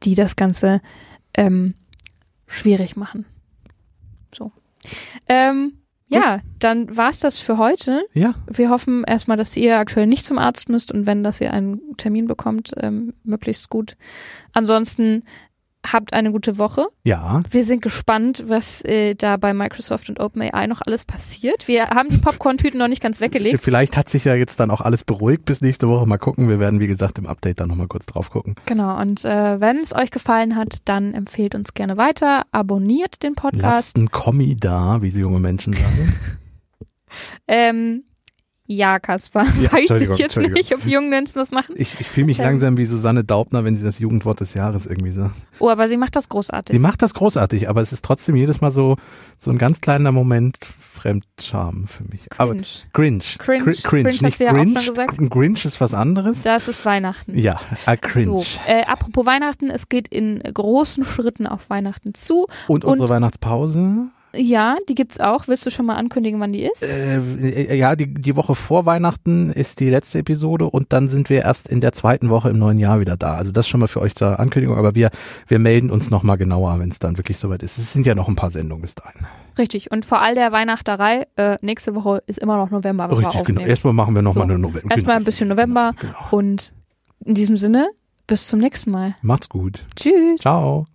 [0.02, 0.82] die das Ganze
[1.34, 1.74] ähm,
[2.46, 3.24] schwierig machen.
[4.34, 4.52] So.
[5.28, 5.74] Ähm,
[6.08, 8.04] ja, dann war's das für heute.
[8.12, 11.54] Ja, Wir hoffen erstmal, dass ihr aktuell nicht zum Arzt müsst und wenn, dass ihr
[11.54, 13.96] einen Termin bekommt, ähm, möglichst gut.
[14.52, 15.22] Ansonsten
[15.90, 16.86] habt eine gute Woche.
[17.04, 17.42] ja.
[17.50, 21.68] Wir sind gespannt, was äh, da bei Microsoft und OpenAI noch alles passiert.
[21.68, 23.60] Wir haben die Popcorn-Tüten noch nicht ganz weggelegt.
[23.62, 26.06] Vielleicht hat sich ja jetzt dann auch alles beruhigt bis nächste Woche.
[26.06, 26.48] Mal gucken.
[26.48, 28.54] Wir werden, wie gesagt, im Update dann nochmal kurz drauf gucken.
[28.66, 33.34] Genau, und äh, wenn es euch gefallen hat, dann empfehlt uns gerne weiter, abonniert den
[33.34, 33.62] Podcast.
[33.62, 36.14] Lasst ein Kommi da, wie sie junge Menschen sagen.
[37.46, 38.04] Ähm,
[38.74, 41.74] ja, Kaspar, Ja, weiß ich jetzt nicht, ob junge Menschen das machen.
[41.76, 42.46] Ich, ich fühle mich Ähm.
[42.46, 45.34] langsam wie Susanne Daubner, wenn sie das Jugendwort des Jahres irgendwie sagt.
[45.58, 46.72] Oh, aber sie macht das großartig.
[46.72, 48.96] Sie macht das großartig, aber es ist trotzdem jedes Mal so,
[49.38, 52.28] so ein ganz kleiner Moment Fremdscham für mich.
[52.36, 52.66] Aber Cringe.
[52.92, 53.38] Grinch.
[53.38, 53.64] Cringe.
[53.64, 55.30] Cringe, Cringe hat nicht ja Grinch.
[55.30, 56.42] Grinch ist was anderes.
[56.42, 57.36] Das ist Weihnachten.
[57.38, 58.26] Ja, ah, Cringe.
[58.26, 62.46] So, äh, apropos Weihnachten, es geht in großen Schritten auf Weihnachten zu.
[62.68, 64.08] Und unsere Weihnachtspause?
[64.34, 65.46] Ja, die gibt's auch.
[65.48, 66.82] Willst du schon mal ankündigen, wann die ist?
[66.82, 71.42] Äh, ja, die, die Woche vor Weihnachten ist die letzte Episode und dann sind wir
[71.42, 73.34] erst in der zweiten Woche im neuen Jahr wieder da.
[73.34, 75.10] Also das schon mal für euch zur Ankündigung, aber wir,
[75.48, 77.78] wir melden uns nochmal genauer, wenn es dann wirklich soweit ist.
[77.78, 79.26] Es sind ja noch ein paar Sendungen bis dahin.
[79.58, 79.90] Richtig.
[79.90, 83.10] Und vor all der Weihnachterei, äh, nächste Woche ist immer noch November.
[83.16, 83.60] Richtig, genau.
[83.60, 84.94] Erstmal machen wir nochmal So, eine November.
[84.94, 86.14] Erstmal ein bisschen November Genau.
[86.30, 86.72] und
[87.24, 87.88] in diesem Sinne,
[88.26, 89.14] bis zum nächsten Mal.
[89.22, 89.84] Macht's gut.
[89.94, 90.40] Tschüss.
[90.40, 90.86] Ciao.